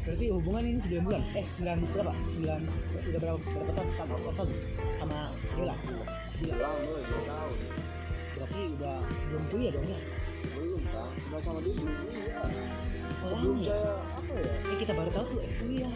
Berarti 0.00 0.26
hubungan 0.32 0.64
ini 0.64 0.80
9 0.80 1.06
bulan? 1.06 1.22
Eh 1.36 1.46
9 1.54 1.86
berapa? 1.92 2.12
9 2.34 2.40
udah 3.10 3.20
berapa 3.20 3.38
berapa 3.38 4.30
tahun? 4.32 4.50
Sama 4.98 5.18
Yola 5.54 5.76
Gila. 6.40 6.56
bilang 6.56 6.76
gue 6.80 7.20
tahun 7.28 7.56
berarti 8.40 8.60
udah 8.80 8.96
sebelum 9.12 9.42
kuliah 9.52 9.70
dong 9.76 9.86
ya 9.92 10.00
belum 10.56 10.82
kan 10.88 11.08
nggak 11.28 11.40
sama 11.44 11.58
dia 11.60 11.72
sebelum 11.76 11.96
kuliah 12.00 12.24
oh 13.20 13.28
sebelum 13.28 13.56
ya 13.60 13.68
saya 13.68 13.92
apa 14.16 14.32
ya 14.40 14.52
Eh, 14.64 14.76
kita 14.80 14.92
baru 14.96 15.10
tahu 15.12 15.24
tuh 15.28 15.40
kuliah 15.60 15.92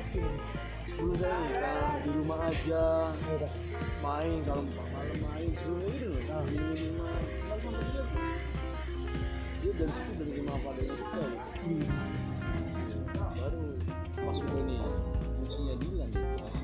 sebelum 0.84 1.16
saya 1.16 1.36
nikah 1.40 1.88
di 2.04 2.10
rumah 2.12 2.38
aja 2.44 2.84
ya 3.16 3.32
udah 3.40 3.52
main 4.04 4.36
kalau 4.44 4.62
malam 4.68 5.18
main 5.24 5.48
sebelumnya 5.56 5.88
gitu 5.96 6.06
loh 6.12 6.22
Ah. 6.28 6.42
di 6.44 6.56
rumah 6.60 7.16
nggak 7.16 7.58
sama 7.64 7.78
dia 7.88 8.04
dia 9.64 9.72
dari 9.80 9.92
situ 9.96 10.12
dari 10.20 10.32
rumah 10.44 10.54
apa 10.60 10.68
adanya 10.76 10.94
kita 11.00 11.22
gitu. 11.64 11.76
baru 13.16 13.64
pas 14.20 14.38
udah 14.44 14.62
nih 14.68 14.80
usianya 15.44 15.74
Dilan 15.80 16.10
pas 16.36 16.56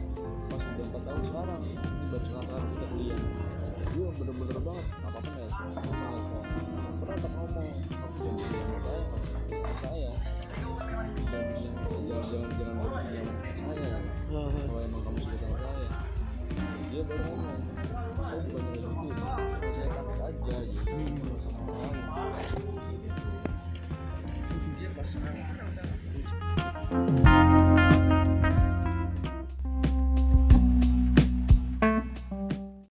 pas 0.52 0.62
udah 0.68 0.84
empat 0.84 1.02
tahun 1.08 1.22
sekarang 1.24 1.60
ini 1.64 1.74
baru 2.12 2.24
sekarang 2.28 2.62
kita 2.76 2.86
kuliah 2.92 3.20
gue 3.90 4.06
bener-bener 4.22 4.58
banget 4.62 4.86
apa 5.02 5.18
pun 5.18 5.34
ya 5.34 5.46
semua 5.50 5.82
pernah 7.02 7.16
tak 7.18 7.32
ngomong 7.34 7.74
saya 9.82 10.10
dan 11.30 11.46
jangan 11.58 12.22
jangan 12.30 12.50
jangan 12.54 13.02
yang 13.10 13.26
saya 13.58 13.98
kalau 14.30 14.78
emang 14.78 15.02
kamu 15.02 15.18
suka 15.26 15.36
sama 15.42 15.56
saya 15.58 15.88
dia 16.86 17.02
baru 17.02 17.22
ngomong 17.34 17.62
saya 18.22 18.40
bukan 18.46 18.62
dari 18.62 18.78
itu 18.78 19.68
saya 19.74 19.88
takut 19.90 20.18
aja 20.22 20.56
gitu 20.70 20.94
sama 21.42 21.60
orang 21.74 21.98
dia 24.78 24.88
pas 24.94 25.10